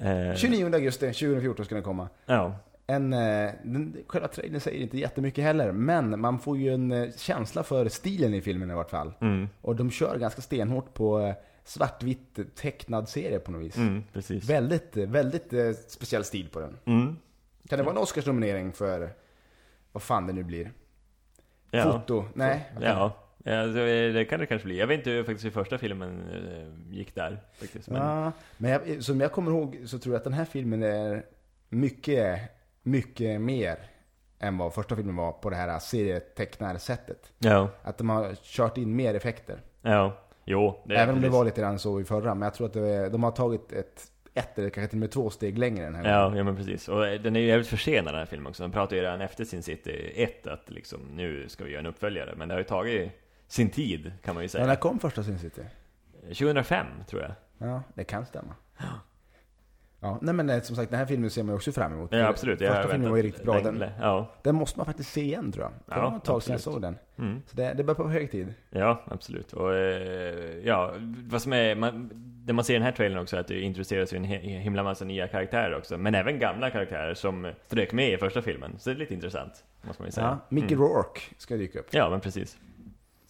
[0.02, 2.10] Eh, 29 augusti 2014 ska den komma.
[2.26, 2.56] Ja,
[2.88, 7.10] En, eh, den, själva trailern säger inte jättemycket heller, men man får ju en eh,
[7.18, 9.14] känsla för stilen i filmen i vart fall.
[9.22, 11.34] mm, Och de kör ganska stenhårt på eh,
[11.64, 13.78] svartvitt tecknad serie på något vis.
[13.78, 14.04] mm.
[14.48, 16.78] Väldigt, eh, väldigt eh, speciell stil på den.
[16.86, 17.18] Mm,
[17.70, 19.10] Kan det vara en Oscarsnominering för
[19.92, 20.72] vad fan det nu blir?
[21.72, 21.84] ja.
[21.84, 22.26] Foto?
[22.34, 22.72] Nej?
[22.80, 23.14] det- Ja.
[23.44, 24.80] Ja, så, eh, det kan det kanske bli.
[24.80, 27.38] Jag vet inte hur faktiskt hur första filmen eh, gick där.
[27.60, 27.90] Faktiskt.
[27.90, 30.84] Men, Ja, men jag, som jag kommer ihåg så tror jag att den här filmen
[30.84, 31.26] är
[31.70, 32.40] mycket,
[32.84, 33.78] mycket mer
[34.40, 37.32] än vad första filmen var på det här serietecknarsättet.
[37.40, 39.58] ja, Att de har kört in mer effekter.
[39.82, 40.18] ja.
[40.46, 42.74] Jo, det Även om det var lite grann så i förra, men jag tror att
[42.74, 45.96] det, de har tagit ett, ett eller kanske till och med två steg längre den
[45.96, 46.38] här Ja, gången.
[46.38, 46.88] ja men precis.
[46.90, 48.64] Och eh, den är ju jävligt försenad den här filmen också.
[48.64, 51.86] De pratade ju redan efter sin City 1 att liksom nu ska vi göra en
[51.86, 52.34] uppföljare.
[52.38, 53.12] Men det har ju tagit
[53.54, 54.66] sin tid kan man ju Ja, säga.
[54.68, 55.62] när kom första Sin City?
[56.28, 57.32] 2005 tror jag.
[57.70, 58.56] Ja, det kan stämma.
[60.00, 62.12] Ja, nej men eh, som sagt den här filmen ser man ju också fram emot.
[62.14, 62.62] Ja absolut.
[62.62, 63.60] Jag Första filmen var ju riktigt bra.
[63.62, 63.86] Den.
[64.02, 64.32] Ja.
[64.44, 65.72] den måste man faktiskt se igen tror jag.
[65.72, 66.98] Det Ja, var ett tag sedan jag såg den.
[67.18, 67.42] Mm.
[67.46, 68.54] Så det, det börjar på hög tid.
[68.70, 69.54] Ja, absolut.
[69.54, 70.94] Och eh, ja,
[71.30, 72.10] vad som är, man,
[72.46, 74.84] det man ser i den här trailern också är att det introduceras ju en himla
[74.84, 75.98] massa nya karaktärer också.
[75.98, 78.76] Men även gamla karaktärer som strök med i första filmen.
[78.80, 80.28] Så det är lite intressant, måste man ju säga.
[80.28, 80.86] Ja, Mickey Mm.
[80.88, 81.88] Rourke ska dyka upp.
[81.92, 82.58] Ja, men precis.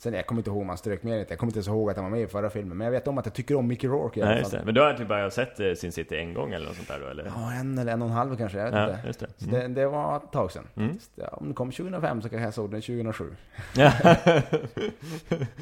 [0.04, 1.26] Sen jag kommer inte ihåg om han strök med det.
[1.30, 2.78] Jag kommer inte ens ihåg att han var med i förra filmen.
[2.78, 4.62] Men jag vet om att jag tycker om Mickey Rourke i alla fall.
[4.66, 7.00] Men du har typ bara sett eh, Sin City en gång eller något sånt där
[7.00, 7.26] då, eller?
[7.36, 8.58] Ja, en eller en och en halv kanske.
[8.58, 9.08] Jag vet Ja, inte.
[9.08, 9.28] just det.
[9.38, 9.74] Så Mm.
[9.74, 10.68] det, det var ett tag sedan.
[10.76, 10.98] Mm.
[11.16, 13.36] Ja, om det kom 2005 så kanske jag såg den 2007.
[13.76, 13.92] Ja.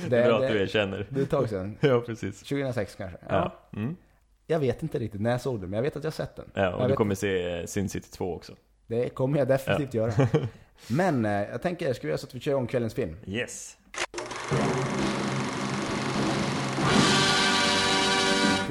[0.10, 1.06] Det, är bra att du erkänner.
[1.10, 1.77] Det är ett tag sedan.
[1.82, 2.39] Ja, precis.
[2.39, 3.17] 2006 kanske.
[3.30, 3.51] Ja.
[3.71, 3.80] Ja.
[3.80, 3.95] Mm.
[4.47, 6.45] Jag vet inte riktigt när jag såg den, men jag vet att jag sett den.
[6.54, 8.54] ja Jag och du vet- kommer se eh, Sin City 2 också.
[8.88, 10.12] Det kommer jag definitivt göra.
[10.88, 13.17] Men eh, jag tänker, ska vi göra så att vi kör om kvällens film?
[13.25, 13.77] Yes.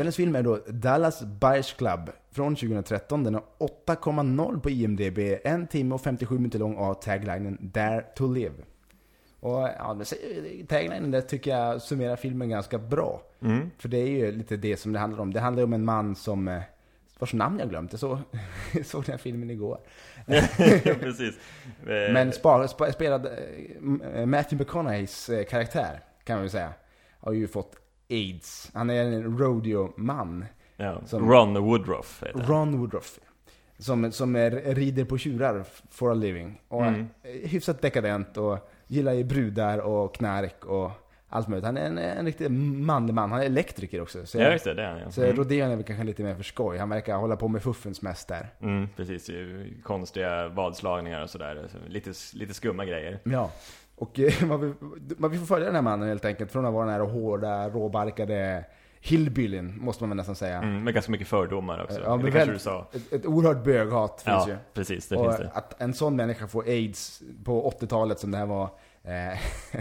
[0.01, 3.25] Kvällens film är då Dallas Buyers Club från 2013.
[3.25, 3.43] Den har
[3.87, 8.55] 8,0 på IMDB, en timme och 57 minuter lång har taglinen Dare to Live.
[9.41, 9.97] Och ja,
[10.69, 13.23] taglinen där tycker jag summerar filmen ganska bra.
[13.43, 13.71] Mm.
[13.79, 15.33] För det är ju lite det som det handlar om.
[15.33, 16.63] Det handlar om en man som, eh,
[17.21, 17.93] vars namn jag glömt.
[17.93, 18.19] Jag såg,
[18.85, 19.79] såg den här filmen igår.
[21.01, 21.35] precis.
[21.87, 26.73] Eh, Men spa, spa, spelad, eh, Matthew McConaugheys eh, karaktär, kan man väl säga,
[27.21, 27.77] har ju fått
[28.11, 28.71] AIDS.
[28.75, 30.45] Han är en rodeo-man.
[30.77, 31.01] ja.
[31.07, 32.49] som- Ron Woodruff heter han.
[32.49, 33.19] Ron Woodruff.
[33.79, 36.61] Som, som är, rider på tjurar for a living.
[36.69, 37.07] Och Mm.
[37.23, 40.91] hyfsat dekadent och gillar ju brudar och knark och
[41.31, 41.65] allt möjligt.
[41.67, 43.17] Han är en, en riktig man.
[43.19, 44.27] Han är elektriker också.
[44.27, 44.75] Så, Ja, just det.
[44.75, 45.11] Det är han ja.
[45.11, 45.37] så Mm.
[45.37, 46.79] rodeon är väl kanske lite mer för skoj.
[46.79, 48.49] Han verkar hålla på med fuffens mest där.
[48.63, 49.31] Mm, precis.
[49.83, 51.69] Konstiga vadslagningar och sådär.
[51.73, 53.19] Så Lite, lite skumma grejer.
[53.25, 53.51] Ja.
[53.97, 54.73] Och man, vill,
[55.19, 57.69] man vill få följa den här mannen helt enkelt, från att vara den här hårda,
[57.69, 58.65] råbarkade
[59.03, 60.57] hillbillyn, måste man väl nästan säga.
[60.59, 62.01] Mm, med ganska mycket fördomar också.
[62.01, 62.87] Ja, det kanske du sa.
[62.93, 64.51] Ett, ett oerhört böghat finns ju.
[64.53, 65.09] Ja, precis.
[65.09, 65.51] Det och finns det.
[65.55, 68.65] att en sån människa får aids på 80-talet som det här var,
[69.03, 69.39] eh,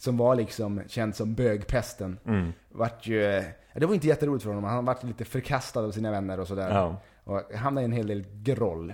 [0.00, 2.52] som var liksom känd som bögpesten, Mm.
[2.68, 4.64] vart ju, eh, det var inte jätteroligt för honom.
[4.64, 6.70] Han vart lite förkastad av sina vänner och sådär.
[6.70, 6.96] Ja.
[7.24, 8.92] Och hamnade i en hel del groll.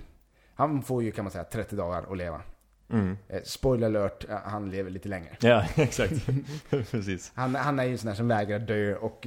[0.55, 2.40] Han får ju kan man säga 30 dagar att leva.
[2.90, 3.16] Mm.
[3.29, 5.37] Eh, spoiler alert, eh, han lever lite längre.
[5.40, 6.27] Ja, exakt.
[6.90, 7.33] precis.
[7.35, 9.27] Han, han är ju en sån där som vägrar dö och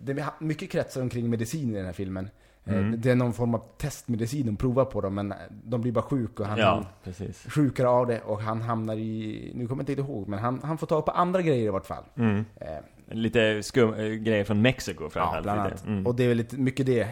[0.00, 2.30] det är mycket kretsar omkring medicin i den här filmen.
[2.64, 3.00] Eh, Mm.
[3.00, 6.42] Det är någon form av testmedicin de provar på dem men de blir bara sjuka
[6.42, 10.02] och han Ja, blir sjukare av det och han hamnar i, nu kommer jag inte
[10.02, 12.04] ihåg, men han, han får tag på andra grejer i vart fall.
[12.16, 12.44] Mm.
[12.56, 12.66] Eh,
[13.12, 15.42] Lite skum äh, grejer från Mexiko ja, framförallt.
[15.42, 15.70] bland lite.
[15.74, 15.86] annat.
[15.86, 16.06] Mm.
[16.06, 17.08] Och det är väl lite mycket det,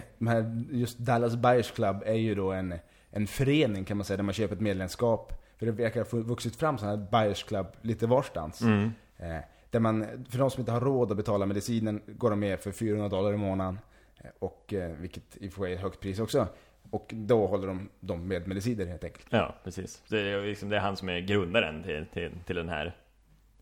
[0.70, 2.74] just Dallas Buyers Club är ju då en,
[3.10, 5.32] en förening kan man säga, där man köper ett medlemskap.
[5.58, 8.60] För det verkar ha vuxit fram sådana här Buyers Club lite varstans.
[8.62, 8.90] Mm.
[9.18, 9.36] Eh,
[9.70, 12.72] där man, för de som inte har råd att betala medicinen går de med för
[12.72, 13.78] 400 dollar i månaden.
[14.24, 16.46] Eh, och, eh, vilket i och för sig är ett högt pris också.
[16.90, 19.26] Och då håller de dem med mediciner helt enkelt.
[19.30, 20.02] Ja, precis.
[20.08, 22.96] Det är, liksom, det är han som är grundaren till, till, till den här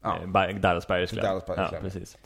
[0.03, 0.19] Ja.
[0.49, 1.23] eh, Dallas Buyers Club.
[1.25, 1.83] Dallas Buyers ja, Club.
[1.83, 2.19] precis.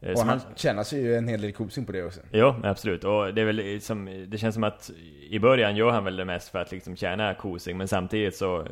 [0.00, 2.20] Eh, Och som han tjänar sig ju en hel del kosing på det också.
[2.32, 3.04] Jo, absolut.
[3.04, 4.90] Och det är väl som, det känns som att
[5.30, 8.66] i början gör han väl det mest för att liksom tjäna kosing, men samtidigt så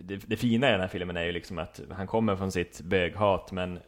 [0.00, 2.80] det, det fina i den här filmen är ju liksom att han kommer från sitt
[2.80, 3.78] böghat, men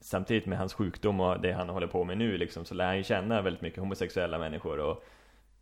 [0.00, 2.96] samtidigt med hans sjukdom och det han håller på med nu liksom, så lär han
[2.96, 5.04] ju känna väldigt mycket homosexuella människor och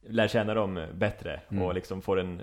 [0.09, 1.63] lär känna dem bättre Mm.
[1.63, 2.43] och liksom får en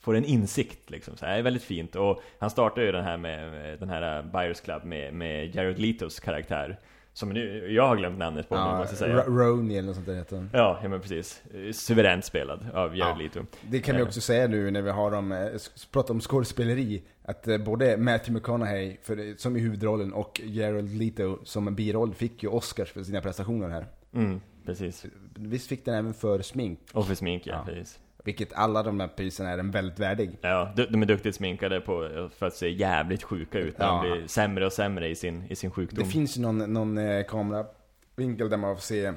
[0.00, 1.96] Får en insikt liksom, så här, det är väldigt fint.
[1.96, 6.20] Och han startar ju den här med den här Buyers Club med, med Jared Letos
[6.20, 6.78] karaktär
[7.14, 10.06] Som nu, jag har glömt namnet på nu måste säga Ro- Roney eller något sånt
[10.06, 10.50] där heter han.
[10.52, 11.42] Ja, ja men precis.
[11.72, 13.22] Suveränt spelad av Jared Ja.
[13.22, 13.40] Leto.
[13.70, 15.48] Det kan vi också säga nu när vi har dem, eh,
[15.92, 21.38] pratar om skådespeleri, att eh, både Matthew McConaughey för, som i huvudrollen och Gerald Leto
[21.44, 23.86] som en biroll fick ju Oscars för sina prestationer här.
[24.14, 25.06] Mm, precis.
[25.34, 27.72] Visst fick den även för smink, Och för smink, ja, Ja.
[27.72, 27.98] precis.
[28.24, 30.38] Vilket alla de här priserna är den väldigt värdig.
[30.40, 34.02] Ja, de, är duktigt sminkade på, för att se jävligt sjuka ut när Ja.
[34.04, 36.04] de blir sämre och sämre i sin, i sin sjukdom.
[36.04, 39.12] Det finns ju någon, någon eh, kameravinkel där man får se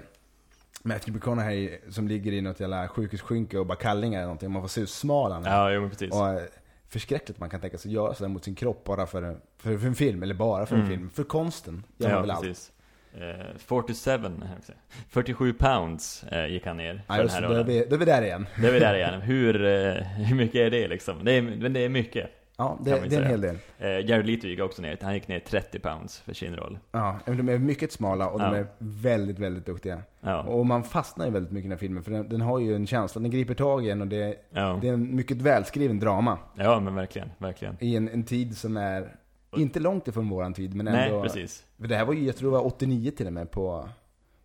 [0.83, 4.51] Matthew McConaughey som ligger i något jävla sjukhusskynke och bara kallingar eller någonting.
[4.51, 5.49] Man får se hur smal han är.
[5.49, 6.11] Ja, jo precis.
[6.13, 6.41] Och eh,
[6.89, 9.95] förskräckligt man kan tänka sig göra sådär mot sin kropp bara för, för, för en
[9.95, 10.91] film, eller bara för en Mm.
[10.97, 11.09] film.
[11.09, 12.71] För konsten gör man ja, väl allt.
[13.15, 14.07] Precis.
[14.07, 14.77] Eh, 47, här ska jag säga.
[15.09, 17.95] 47 pounds eh, gick han ner för Ja, just den här då är, vi, då
[17.95, 18.47] är vi där igen.
[18.61, 19.21] Det är vi där igen.
[19.21, 21.25] Hur, eh, hur mycket är det liksom?
[21.25, 22.29] Det är, men det är mycket.
[22.57, 23.57] Ja, det, det är en hel del.
[23.79, 24.97] Eh, Jared Leto gick också ner.
[25.01, 26.79] Han gick ner 30 pounds för sin roll.
[26.91, 28.55] Ja, de är mycket smala och de Ja.
[28.57, 30.01] är väldigt, väldigt duktiga.
[30.21, 32.59] Ja, Och man fastnar ju väldigt mycket i den här filmen, för den, den har
[32.59, 34.79] ju en känsla, den griper tag i en och det, ja.
[34.81, 36.37] det är en mycket välskriven drama.
[36.55, 37.77] ja men verkligen, verkligen.
[37.79, 39.15] I en, en tid som är,
[39.61, 41.21] inte långt ifrån våran tid, men Nej, ändå...
[41.23, 41.65] precis.
[41.79, 43.89] För det här var ju, jag tror det var 89 till och med på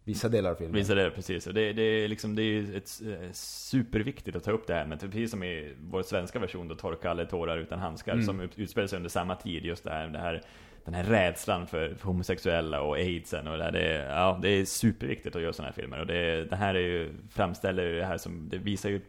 [0.05, 0.81] vissa delar av filmen.
[0.91, 1.47] Är det precis.
[1.47, 4.75] Och det, det är liksom, det är ju ett, eh, superviktigt att ta upp det
[4.75, 8.25] här med, precis som i vår svenska version då, Torka alla tårar utan handskar, Mm.
[8.27, 10.43] som ut- utspelar sig under samma tid, just det här, det här
[10.85, 14.65] den här rädslan för, homosexuella och aidsen och det här, det är, ja, det är
[14.65, 16.01] superviktigt att göra sådana här filmer.
[16.01, 19.01] Och det, det här är ju, framställer ju det här som, det visar ju,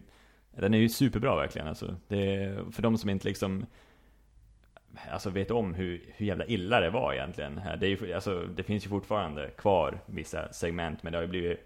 [0.55, 1.95] den är ju superbra verkligen alltså.
[2.07, 3.65] Det för de som inte liksom
[5.11, 7.61] Alltså vet om hur, hur jävla illa det var egentligen.
[7.79, 11.29] Det, är ju, alltså, det finns ju fortfarande kvar vissa segment, men det har ju
[11.29, 11.59] blivit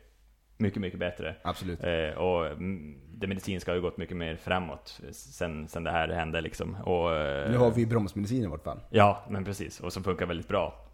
[0.57, 1.35] mycket, mycket bättre.
[1.41, 1.83] Absolut.
[1.83, 6.07] Eh, och mm, det medicinska har ju gått mycket mer framåt sen, sen det här
[6.07, 6.75] hände liksom.
[6.75, 8.79] Och, eh, Nu har vi bromsmedicin i vart fall.
[8.89, 9.79] Ja, men precis.
[9.79, 10.85] Och som funkar väldigt bra.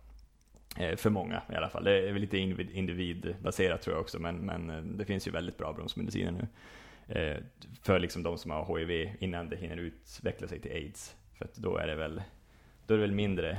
[0.77, 1.83] Eh, för många i alla fall.
[1.83, 5.57] Det är lite individ, individbaserat tror jag också, men, men eh, det finns ju väldigt
[5.57, 6.47] bra bromsmediciner nu.
[7.07, 7.37] Eh,
[7.83, 11.15] för liksom de som har HIV innan det hinner utveckla sig till AIDS.
[11.41, 12.21] För att då är det väl,
[12.87, 13.57] då är det väl mindre,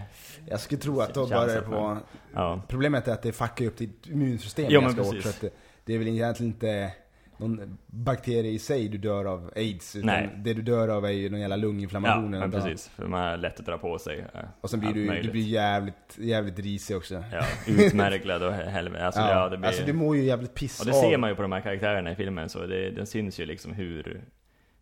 [0.49, 1.99] Jag skulle tro att då börjar det på...
[2.35, 2.63] ja.
[2.69, 5.23] Problemet är att det fuckar upp ditt immunsystem men ganska hårt.
[5.23, 5.51] Så att det,
[5.85, 6.93] det är väl egentligen inte
[7.37, 9.97] någon bakterie i sig du dör av aids.
[9.97, 10.31] Utan Nej.
[10.37, 12.35] det du dör av är ju någon jävla Ja, lunginflammation.
[12.35, 12.89] eller men precis.
[12.89, 15.43] För man har lätt att dra på sig eh, Och sen blir du, du blir
[15.43, 17.25] jävligt, jävligt risig också.
[17.33, 19.07] Ja, utmärglad och helvete.
[19.07, 19.49] Alltså, ja.
[19.49, 19.67] det blir...
[19.69, 21.01] alltså du mår ju jävligt piss Och det av.
[21.03, 23.73] ser man ju på de här karaktärerna i filmen, så det, den syns ju liksom
[23.73, 24.25] hur,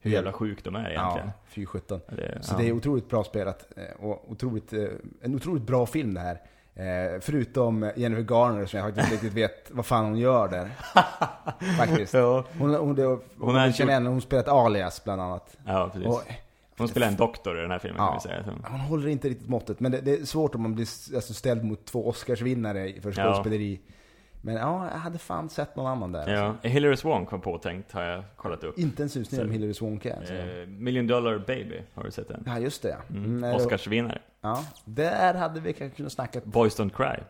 [0.01, 1.27] hur jävla sjuk de är egentligen.
[1.27, 2.01] Ja, fy sjutton.
[2.41, 2.59] Så ja.
[2.59, 3.67] det är otroligt bra spelat.
[3.77, 4.85] eh, Och otroligt, eh,
[5.23, 6.41] en otroligt bra film det här.
[6.75, 10.71] Eh, förutom Jennifer Garner som jag faktiskt inte riktigt vet vad fan hon gör där.
[11.79, 12.13] Faktiskt.
[12.13, 13.21] Hon, hon, hon, hon,
[13.57, 15.57] Hon känner henne, hon spelat Alias bland annat.
[15.67, 16.09] ja precis.
[16.09, 16.23] Och,
[16.79, 18.15] Hon spelar en doktor i den här filmen kan Ja.
[18.15, 18.45] vi säga.
[18.45, 18.51] Så.
[18.71, 21.65] hon håller inte riktigt måttet, men det, det är svårt om man blir alltså, ställd
[21.65, 23.45] mot två Oscarsvinnare för Ja.
[24.43, 26.29] Men ja, jag hade fan sett någon annan där.
[26.35, 26.69] Ja, Alltså.
[26.69, 28.79] Hilary Swank var påtänkt, har jag kollat upp.
[28.79, 30.17] Inte en susning om Hillary Swank är.
[30.17, 30.35] Alltså.
[30.35, 32.43] Eh, Million Dollar Baby, har du sett den?
[32.47, 32.97] Ja, just det.
[33.11, 33.25] Mm.
[33.25, 34.19] Mm, det- Oscarsvinnare.
[34.41, 36.41] Ja, där hade vi kanske kunnat snacka.
[36.45, 37.23] Boys Don't Cry,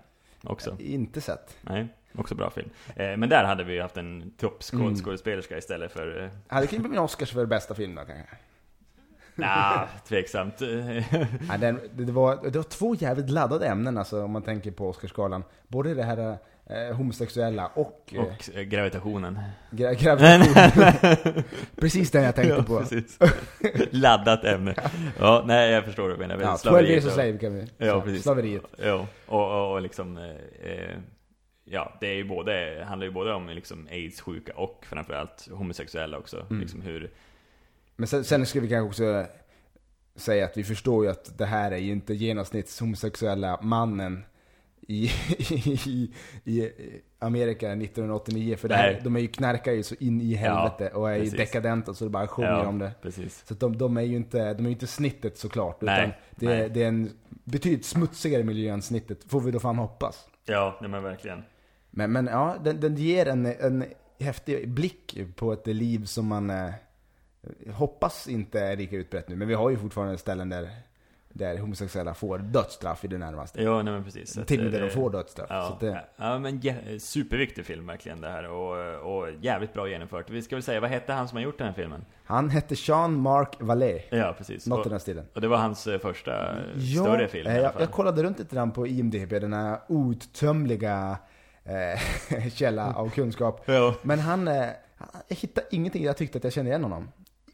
[0.44, 0.76] också.
[0.78, 1.56] Inte sett.
[1.60, 2.70] Nej, också bra film.
[2.96, 5.58] Eh, men där hade vi haft en toppskådespelerska Mm.
[5.58, 6.22] istället för...
[6.24, 8.26] Eh, Hade kunnat bli en Oscars för bästa film då kanske?
[9.34, 10.60] nah, tveksamt.
[11.48, 14.70] Ja, den, det, det, var, det var två jävligt laddade ämnen alltså, om man tänker
[14.70, 15.44] på Oscarsgalan.
[15.68, 16.38] Både det här
[16.70, 19.38] eh, homosexuella och, eh, Och eh, gravitationen.
[19.70, 21.44] gra gravitation.
[21.76, 22.84] Precis den jag tänkte Ja, på.
[23.90, 24.74] Laddat ämne.
[25.18, 26.34] Ja, nej jag förstår vad du menar.
[26.40, 28.22] Ja, 12 Slaveriet years a slave kan vi Ja, precis.
[28.22, 28.62] Slaveriet.
[28.76, 30.16] Ja, och, och, och liksom...
[30.18, 30.96] Eh,
[31.64, 36.46] ja, det är ju både, handlar ju både om liksom aids-sjuka och framförallt homosexuella också.
[36.50, 36.60] Mm.
[36.60, 37.10] Liksom hur...
[37.96, 39.26] Men sen, sen ska vi kanske också
[40.16, 44.24] säga att vi förstår ju att det här är ju inte genomsnitts homosexuella mannen
[44.88, 45.10] i,
[45.86, 46.10] i,
[46.44, 46.70] i
[47.18, 48.56] Amerika 1989.
[48.56, 49.00] För Nej.
[49.04, 51.38] de är ju knarkar ju så in i helvete och är ju precis.
[51.38, 52.66] dekadenta så det bara sjunger Ja.
[52.66, 52.92] om det.
[53.02, 53.42] Precis.
[53.46, 55.80] Så de, de är ju inte, de är ju inte snittet såklart.
[55.80, 56.70] Nej, Utan det, är, nej.
[56.70, 60.28] det är en betydligt smutsigare miljö än snittet, får vi då fan hoppas.
[60.44, 61.42] Ja, nej men verkligen.
[61.90, 63.84] Men, men ja, den, den ger en, en
[64.20, 66.70] häftig blick på ett liv som man eh,
[67.72, 69.36] hoppas inte är lika utbrett nu.
[69.36, 70.70] Men vi har ju fortfarande ställen där,
[71.32, 73.62] där homosexuella får dödsstraff i det närmaste.
[73.62, 74.38] Ja, nej men precis.
[74.46, 75.46] Till och med de får dödsstraff.
[75.50, 80.30] Ja, det, ja men jä- superviktig film verkligen det här och, och jävligt bra genomfört.
[80.30, 82.04] Vi ska väl säga, vad hette han som har gjort den här filmen?
[82.24, 84.02] han hette Jean Marc Vallée.
[84.10, 84.66] Ja, precis.
[84.66, 85.26] Något i Och, den stilen.
[85.34, 86.54] och det var hans eh, första
[86.96, 87.82] större film i eh, alla jag, fall.
[87.82, 91.18] jag kollade runt lite grann på IMDB, den här outtömliga
[91.64, 93.62] eh, källa av kunskap.
[93.66, 93.94] Ja.
[94.02, 94.66] Men han, eh,
[95.28, 97.08] jag hittade ingenting jag tyckte att jag kände igen honom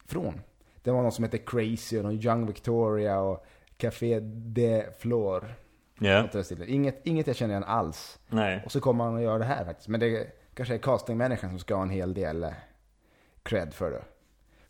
[0.07, 0.41] från.
[0.83, 3.45] Det var någon som hette Crazy och någon Young Victoria och
[3.77, 5.55] Café de Flor.
[6.43, 6.69] Stilen.
[6.69, 8.19] Inget, inget jag känner igen alls.
[8.29, 8.61] nej.
[8.65, 9.87] Och så kommer han och gör det här faktiskt.
[9.87, 12.49] Men det kanske är castingmänniskan som ska ha en hel del eh,
[13.43, 14.03] cred för det.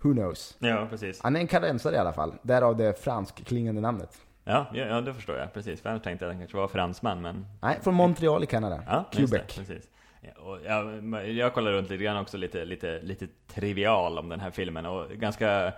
[0.02, 0.58] Who knows?
[0.60, 1.22] Ja, precis.
[1.24, 2.34] Han är en kanadensare i alla fall.
[2.41, 4.22] Därav det fransk-klingande namnet.
[4.43, 5.54] Ja, ja, ja, det förstår jag.
[5.54, 5.82] Precis.
[5.82, 7.46] För jag tänkte att han kanske var fransman, men...
[7.62, 8.84] Nej, från Montreal i Kanada.
[8.88, 9.32] Ja, Quebec.
[9.32, 9.89] Det, precis.
[10.38, 14.52] Och jag, jag kollar runt lite grann också, lite, lite, lite trivial om den här
[14.52, 14.86] filmen.
[14.86, 15.74] Och ganska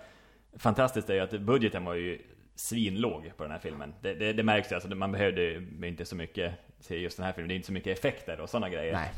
[0.57, 2.21] fantastiskt är ju att budgeten var ju
[2.59, 3.93] svinlåg på den här filmen.
[4.01, 6.53] Det, det, det märks ju, alltså, man behövde inte så mycket
[6.87, 7.47] till just den här filmen.
[7.47, 8.93] Det är inte så mycket effekter och sådana grejer.
[8.93, 9.11] Nej.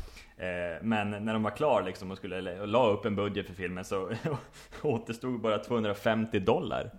[0.50, 3.54] Eh, Men när de var klar liksom och skulle och la upp en budget för
[3.54, 4.10] filmen så
[4.82, 6.90] återstod bara 250 dollar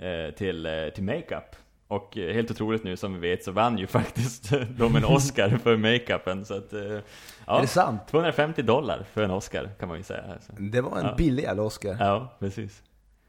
[0.00, 1.56] eh, till, eh, till makeup.
[1.88, 5.76] Och helt otroligt nu som vi vet så vann ju faktiskt de en Oscar för
[5.76, 6.72] makeupen så att...
[6.72, 7.02] eh, Är
[7.46, 8.08] Ja, det sant?
[8.10, 10.24] 250 dollar för en Oscar kan man ju säga.
[10.58, 11.14] Det var en Ja.
[11.18, 11.96] billig jävla Oscar.
[12.00, 12.82] Ja, precis.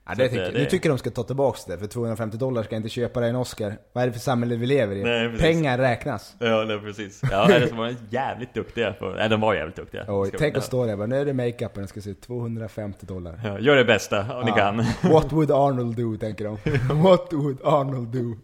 [0.06, 2.64] Ja, det tycker, Nu det- tycker jag de ska ta tillbaks det, för 250 dollar
[2.64, 3.78] ska inte köpa dig en Oscar.
[3.94, 5.04] Vad är det för samhälle vi lever i?
[5.04, 5.38] Nej.
[5.40, 6.36] Pengar räknas.
[6.40, 7.22] Ja, nej, precis.
[7.32, 8.96] Ja, nej, de var jävligt duktiga.
[9.18, 10.04] Nej, de var jävligt duktiga.
[10.12, 13.06] Och Ska- tänk att stå där bara, nu är det makeupen, den ska se 250
[13.06, 13.42] dollar.
[13.44, 14.56] Ja, gör det bästa om ni Ja.
[14.56, 14.78] kan.
[15.14, 16.58] What would Arnold do, tänker de.
[17.04, 18.36] What would Arnold do?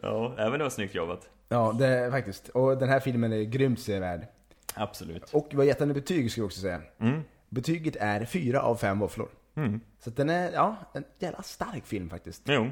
[0.00, 1.28] Ja, även det var snyggt jobbat.
[1.48, 2.48] Ja, det faktiskt.
[2.48, 4.20] Och den här filmen är grymt sevärd.
[4.74, 5.30] Absolut.
[5.32, 6.80] Och vad den betyg ska vi också säga.
[7.00, 7.20] Mm.
[7.56, 9.28] Betyget är 4 av 5 våfflor.
[9.54, 9.80] Mm.
[9.98, 12.42] Så den är, ja, en jävla stark film faktiskt.
[12.44, 12.70] Jo.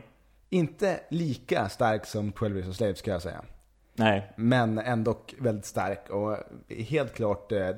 [0.50, 3.44] Inte lika stark som 12 Years a Slave ska jag säga.
[3.96, 6.36] Nej, Men ändå väldigt stark och
[6.68, 7.70] helt klart eh,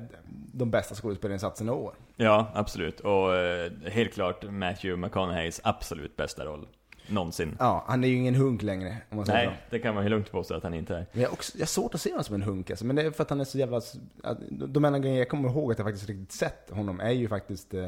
[0.53, 1.93] de bästa skådespelarinsatserna i år.
[2.15, 2.99] Ja, absolut.
[2.99, 6.67] Och eh, helt klart Matthew McConaugheys absolut bästa roll.
[7.09, 7.55] Någonsin.
[7.59, 9.75] Ja, han är ju ingen hunk längre om man säger Nej, så.
[9.75, 11.05] det kan man ju lugnt påstå att han inte är.
[11.11, 13.01] Men jag, också, jag har svårt att se honom som en hunk alltså, men det
[13.01, 13.77] är för att han är så jävla...
[14.23, 17.27] att- De enda gånger jag kommer ihåg att jag faktiskt riktigt sett honom är ju
[17.27, 17.87] faktiskt eh,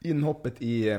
[0.00, 0.98] inhoppet i eh,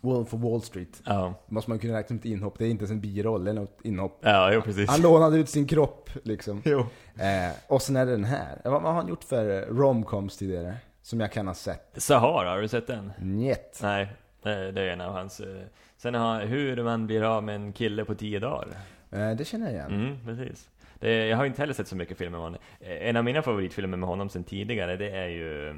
[0.00, 1.02] Wolf of Wall Street.
[1.04, 3.50] Ja, Måste man kunna räkna som ett inhopp, det är inte ens en biroll, det
[3.50, 4.18] är något inhopp.
[4.20, 4.90] ja jo precis.
[4.90, 6.62] Han lånade ut sin kropp liksom.
[6.64, 6.78] Jo.
[7.18, 8.60] Eh, och sen är det den här.
[8.64, 10.76] Vad, vad har han gjort för eh, romcoms tidigare?
[11.02, 11.92] Som jag kan ha sett?
[11.96, 13.12] Sahara, har du sett den?
[13.18, 13.78] Njet.
[13.82, 15.40] Nej, det, är en av hans...
[15.40, 15.62] eh,
[15.96, 18.68] Sen har Hur man blir av med en kille på tio dagar.
[19.10, 19.92] Eh, det känner jag igen.
[19.92, 20.70] Mm, precis.
[20.98, 22.60] Det, jag har inte heller sett så mycket filmer med honom.
[22.80, 25.68] Eh, En av mina favoritfilmer med honom sen tidigare, det är ju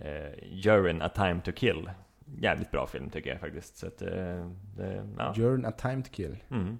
[0.00, 1.90] eh, Jurin, A Time To Kill.
[2.38, 3.76] Jävligt bra film tycker jag faktiskt.
[3.76, 5.34] Så att, eh, det, ja.
[5.36, 6.36] Journey A Time To Kill.
[6.50, 6.78] Mm.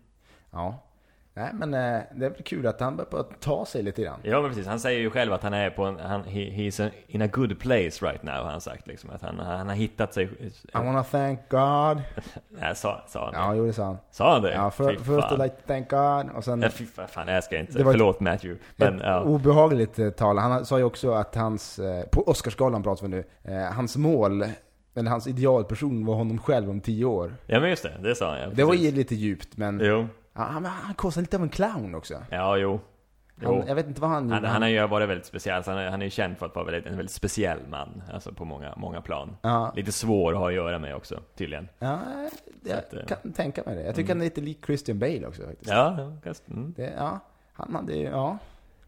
[0.50, 0.82] Ja.
[1.34, 4.20] Nej men eh, det är väl kul att han börjar ta sig lite grann.
[4.22, 6.90] Ja men precis, han säger ju själv att han är på en, han, he, he's
[7.06, 9.10] in a good place right now, har han sagt liksom.
[9.10, 10.24] Att han, han har hittat sig...
[10.24, 12.02] I wanna thank God.
[12.48, 13.38] Nej, sa, sa han det?
[13.38, 13.98] Ja, jo det sa han.
[14.10, 14.52] Sa han det?
[14.52, 15.38] Ja, för, fan.
[15.38, 16.62] I'd like to thank God och sen...
[16.62, 17.78] Ja, fy fan, jag ska inte.
[17.78, 18.64] Det var Förlåt Matthew.
[18.76, 19.22] Men ett ja.
[19.22, 20.38] obehagligt eh, tal.
[20.38, 23.24] Han sa ju också att hans, eh, på Oscarsgalan pratar vi nu,
[23.72, 24.44] hans mål,
[24.94, 27.34] eller hans idealperson var honom själv om tio år.
[27.46, 28.48] ja men just det, det sa han ja.
[28.54, 30.06] Det var ju lite djupt men Jo.
[30.44, 32.22] Han, han kostar lite av en clown också.
[32.30, 32.80] Ja, jo.
[33.42, 33.58] Jo.
[33.58, 35.90] Han, jag vet inte vad han Han, han har ju varit väldigt speciell, han är,
[35.90, 38.74] han är ju känd för att vara väldigt, en väldigt speciell man, alltså på många,
[38.76, 39.36] många plan.
[39.42, 39.72] Ja.
[39.76, 41.68] Lite svår att ha att göra med också, tydligen.
[41.78, 42.00] Ja,
[42.62, 43.82] jag att, eh, kan tänka mig det.
[43.82, 45.70] Jag tycker han är lite lik Christian Bale också faktiskt.
[45.70, 46.12] Ja,
[46.50, 46.72] mm.
[46.76, 47.20] Det, ja,
[47.52, 48.38] han hade ja.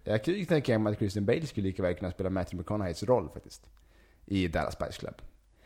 [0.05, 3.03] Jag kan ju tänka mig att Christian Bale skulle lika väl kunna spela Matthew McConaugheys
[3.03, 3.71] roll faktiskt.
[4.27, 5.15] I Dallas Spice Club.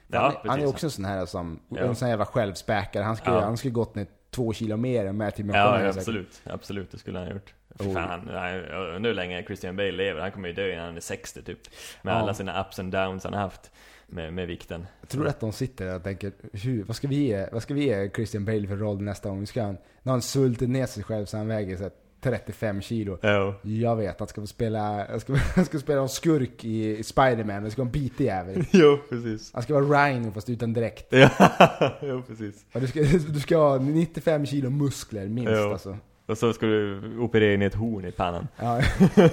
[0.09, 0.51] Ja, han, precis.
[0.51, 1.81] han är också en sån här som, Ja.
[1.81, 3.03] en sån här jävla självspäkare.
[3.05, 3.43] Han skulle, Ja.
[3.45, 5.85] han skulle gått ner två kilo mer än Matthew McConaughey.
[5.87, 5.99] ja, säkert.
[6.09, 6.41] absolut.
[6.45, 7.55] Absolut, det skulle han ha gjort.
[7.79, 7.93] Oh.
[7.95, 10.21] fan, jag undrar hur länge Christian Bale lever.
[10.21, 11.59] Han kommer ju dö innan han är 60 typ.
[12.03, 12.19] Med Ja.
[12.19, 13.71] alla sina ups and downs han har haft
[14.07, 14.87] med, med vikten.
[15.01, 17.85] Jag tror att de sitter och tänker, hur, vad, ska vi ge, vad ska vi
[17.85, 19.47] ge Christian Bale för roll nästa gång?
[19.47, 21.91] Ska han, han sultit ner sig själv så han väger så
[22.31, 23.19] 35 kilo.
[23.21, 23.55] Ja.
[23.63, 27.03] Jag vet, han ska få spela, han ska, han ska spela en skurk i, i
[27.03, 28.65] Spiderman, det ska vara en bitig jävel.
[28.71, 29.51] Jo, precis.
[29.55, 31.07] Han ska vara Rhino fast utan dräkt.
[31.11, 31.31] Ja,
[32.03, 32.65] jo, precis.
[32.73, 35.73] Och du, ska, du ska ha 95 kilo muskler minst Jo.
[35.73, 35.97] alltså.
[36.27, 38.49] Och så ska du operera in ett horn i pannan.
[38.57, 38.81] Ja.
[39.15, 39.31] jag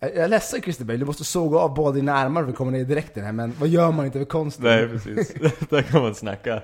[0.00, 2.80] jag är ledsen Christer du måste såga av båda dina armar för att komma ner
[2.80, 4.64] i dräkten här, men vad gör man inte för konsten?
[4.64, 5.34] Nej, precis.
[5.68, 6.62] Där kan man snacka.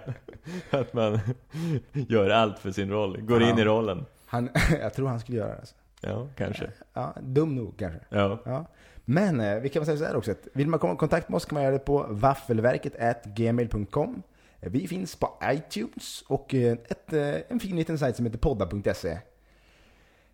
[0.71, 1.19] Att man
[1.93, 3.21] gör allt för sin roll.
[3.21, 3.51] Går Ja.
[3.51, 4.05] in i rollen.
[4.27, 5.75] Han, jag tror han skulle göra det alltså.
[6.01, 6.71] Ja, kanske.
[6.93, 8.01] Ja, dum nog kanske.
[8.09, 8.39] Ja.
[8.45, 8.67] Ja.
[9.05, 11.29] Men eh, vi kan väl säga så här också, att vill man komma i kontakt
[11.29, 14.23] med oss kan man göra det på vaffelverket.gmail.com
[14.61, 19.19] Vi finns på iTunes och eh, ett, eh, en fin liten sajt som heter podda.se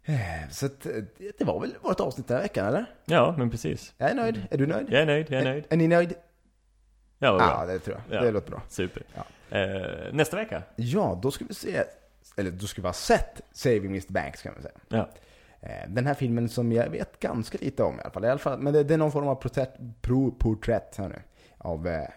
[0.05, 0.93] Eh, Så att, eh,
[1.39, 2.87] det var väl vårt avsnitt den här veckan, eller?
[3.05, 3.95] Ja, men precis.
[3.99, 4.47] Jag är nöjd.
[4.51, 4.87] Är du nöjd?
[4.91, 5.65] Jag är nöjd, jag är nöjd.
[5.69, 6.15] Är, är ni nöjd?
[7.19, 8.19] Ja, vad Ja, det tror jag.
[8.19, 8.23] Ja.
[8.25, 8.63] Det låter bra.
[8.69, 9.03] Super.
[9.15, 9.25] Ja.
[9.59, 10.63] Eh, nästa vecka.
[10.77, 11.85] Ja, då ska vi se,
[12.37, 14.13] eller ska vi ha sett Saving Mr.
[14.13, 14.75] Banks kan man säga.
[14.89, 15.09] Ja.
[15.69, 18.25] Eh, Den här filmen som jag vet ganska lite om i alla fall.
[18.25, 21.23] I alla fall men det, det är någon form av porträtt, pro, porträtt här nu,
[21.59, 22.09] av eh,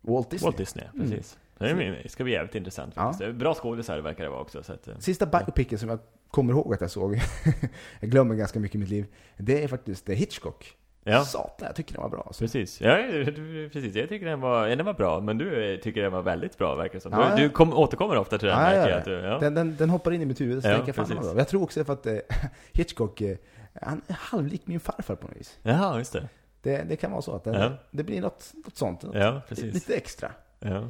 [0.00, 0.46] Walt Disney.
[0.46, 1.38] Walt Disney, precis.
[1.58, 3.12] Det ska bli jävligt intressant Ja.
[3.12, 3.34] faktiskt.
[3.34, 4.62] Bra skådisar verkar det vara också.
[4.62, 5.98] Så att, eh, Sista biopicen som jag
[6.30, 7.14] kommer ihåg att jag såg,
[8.00, 9.06] jag glömmer ganska mycket i mitt liv,
[9.36, 10.76] det är faktiskt eh, Hitchcock.
[11.04, 12.22] Ja, Satan, jag tycker den var bra.
[12.26, 12.44] Alltså.
[12.44, 12.80] precis.
[12.80, 12.96] Ja,
[13.72, 13.94] precis.
[13.94, 16.58] Jag tycker den var, ja, den var bra, men du eh, tycker den var väldigt
[16.58, 17.12] bra verkar som.
[17.12, 18.98] Ja, du du kom, återkommer ofta till den, Ja, märker ja, jag.
[18.98, 19.38] Att du, ja.
[19.38, 21.36] Den, den, den hoppar in i mitt huvud, så Ja, tänker jag fan bra.
[21.36, 22.16] Jag tror också för att eh,
[22.72, 23.36] Hitchcock, eh,
[23.82, 25.58] han är halvlik min farfar på något vis.
[25.62, 26.28] Jaha, just det.
[26.62, 29.02] Det, det kan vara så att den, det blir något, något sånt.
[29.02, 29.58] Något.
[29.58, 30.30] Lite extra.
[30.58, 30.88] Ja.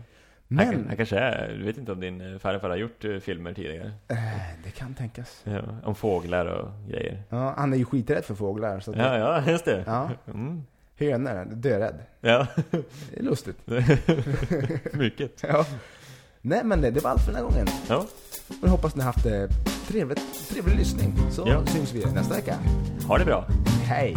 [0.55, 3.19] Men, Han, han kanske är, du vet inte om din eh, farfar har gjort eh,
[3.19, 3.93] filmer tidigare?
[4.09, 4.17] eh,
[4.65, 5.41] det kan tänkas.
[5.45, 7.23] Ja, om fåglar och grejer.
[7.29, 8.81] Ja, han är ju skiträdd för fåglar.
[8.81, 9.85] Så att Ja, ja, just det.
[9.87, 10.63] ja, Mm.
[10.99, 11.99] hönor, dörädd.
[12.21, 13.59] Ja, Det är lustigt.
[14.93, 15.43] mycket.
[15.49, 15.67] Ja.
[16.41, 17.67] Nej men det, det var allt för den här gången.
[17.89, 18.07] Ja,
[18.63, 19.45] Jag hoppas ni har haft eh,
[19.89, 21.13] trevligt, trevlig lyssning.
[21.31, 21.67] Så Ja.
[21.67, 22.55] syns vi nästa vecka.
[23.09, 23.45] ha det bra.
[23.85, 24.17] Hej!